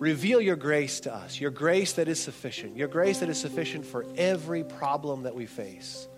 reveal 0.00 0.40
your 0.40 0.56
grace 0.56 1.00
to 1.00 1.14
us, 1.14 1.38
your 1.38 1.50
grace 1.50 1.92
that 1.92 2.08
is 2.08 2.18
sufficient, 2.18 2.74
your 2.74 2.88
grace 2.88 3.18
that 3.20 3.28
is 3.28 3.38
sufficient 3.38 3.84
for 3.84 4.06
every 4.16 4.64
problem 4.64 5.24
that 5.24 5.34
we 5.34 5.44
face. 5.44 6.08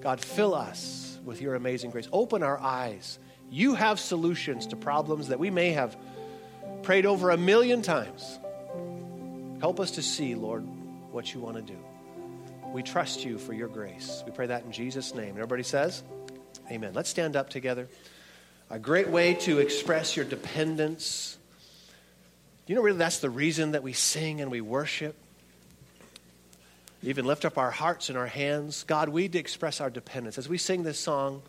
God, 0.00 0.20
fill 0.20 0.54
us 0.54 1.20
with 1.22 1.42
your 1.42 1.54
amazing 1.54 1.90
grace. 1.90 2.08
Open 2.12 2.42
our 2.42 2.58
eyes. 2.58 3.18
You 3.50 3.74
have 3.74 4.00
solutions 4.00 4.66
to 4.68 4.76
problems 4.76 5.28
that 5.28 5.38
we 5.38 5.50
may 5.50 5.72
have 5.72 5.96
prayed 6.82 7.04
over 7.04 7.30
a 7.30 7.36
million 7.36 7.82
times. 7.82 8.38
Help 9.60 9.80
us 9.80 9.92
to 9.92 10.02
see, 10.02 10.34
Lord, 10.34 10.66
what 11.12 11.34
you 11.34 11.40
want 11.40 11.56
to 11.56 11.62
do. 11.62 11.78
We 12.72 12.82
trust 12.82 13.22
you 13.24 13.38
for 13.38 13.52
your 13.52 13.68
grace. 13.68 14.22
We 14.24 14.32
pray 14.32 14.46
that 14.46 14.64
in 14.64 14.72
Jesus' 14.72 15.14
name. 15.14 15.30
And 15.30 15.38
everybody 15.38 15.62
says, 15.62 16.02
Amen. 16.70 16.94
Let's 16.94 17.10
stand 17.10 17.36
up 17.36 17.50
together. 17.50 17.88
A 18.70 18.78
great 18.78 19.08
way 19.08 19.34
to 19.34 19.58
express 19.58 20.16
your 20.16 20.24
dependence. 20.24 21.38
You 22.66 22.74
know, 22.74 22.82
really, 22.82 22.98
that's 22.98 23.20
the 23.20 23.30
reason 23.30 23.72
that 23.72 23.82
we 23.82 23.92
sing 23.92 24.40
and 24.40 24.50
we 24.50 24.60
worship. 24.60 25.14
Even 27.02 27.24
lift 27.24 27.44
up 27.44 27.58
our 27.58 27.70
hearts 27.70 28.08
and 28.08 28.18
our 28.18 28.26
hands. 28.26 28.82
God, 28.84 29.08
we 29.08 29.26
express 29.26 29.80
our 29.80 29.90
dependence. 29.90 30.38
As 30.38 30.48
we 30.48 30.58
sing 30.58 30.82
this 30.82 30.98
song, 30.98 31.42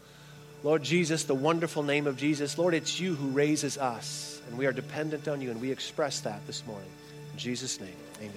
Lord 0.63 0.84
Jesus, 0.84 1.23
the 1.23 1.34
wonderful 1.34 1.82
name 1.82 2.06
of 2.06 2.17
Jesus, 2.17 2.58
Lord, 2.58 2.75
it's 2.75 2.99
you 2.99 3.15
who 3.15 3.30
raises 3.30 3.77
us, 3.77 4.41
and 4.47 4.58
we 4.58 4.67
are 4.67 4.71
dependent 4.71 5.27
on 5.27 5.41
you, 5.41 5.49
and 5.49 5.60
we 5.60 5.71
express 5.71 6.19
that 6.21 6.45
this 6.45 6.65
morning. 6.67 6.89
In 7.34 7.39
Jesus' 7.39 7.80
name, 7.80 7.95
amen. 8.19 8.32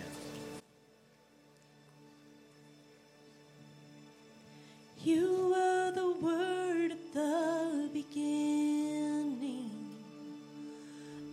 You 5.03 5.51
were 5.51 5.93
the 5.93 6.13
word 6.25 6.93
at 6.93 7.15
the 7.15 7.91
beginning, 7.93 9.71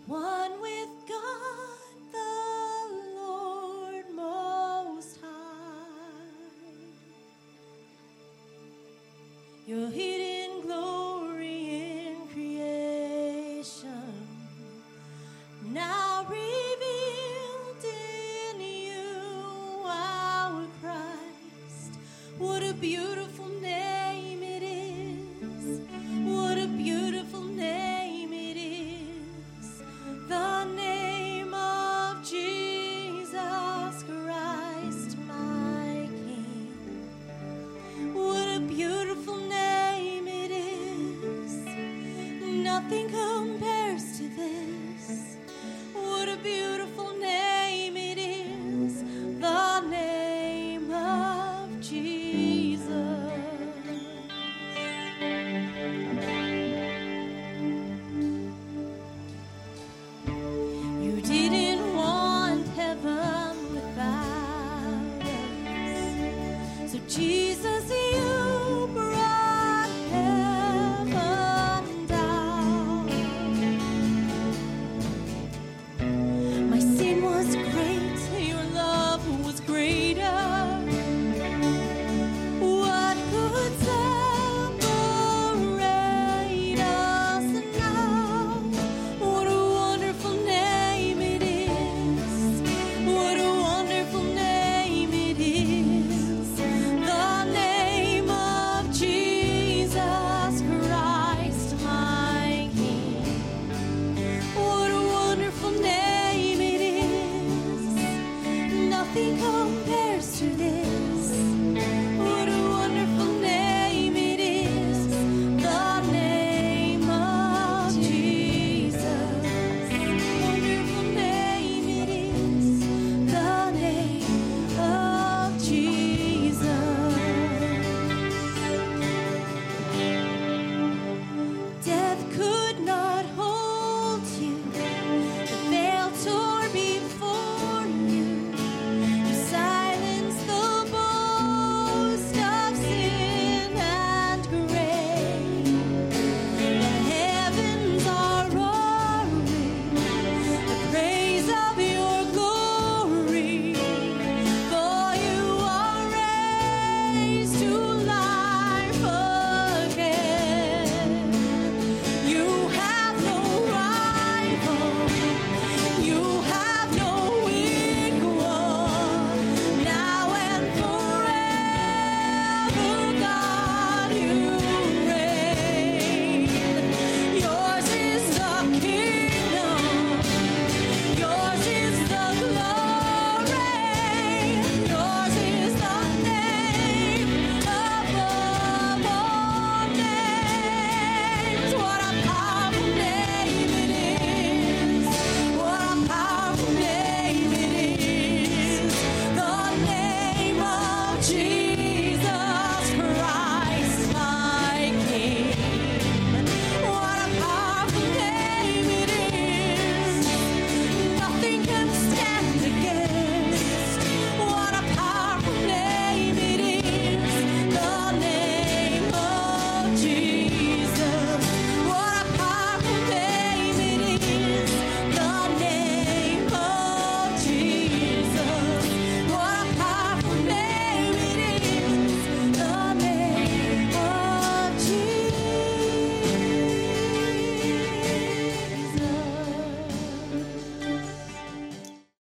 one 0.07 0.61
with 0.61 0.76
Your 9.67 9.89
hidden 9.89 10.26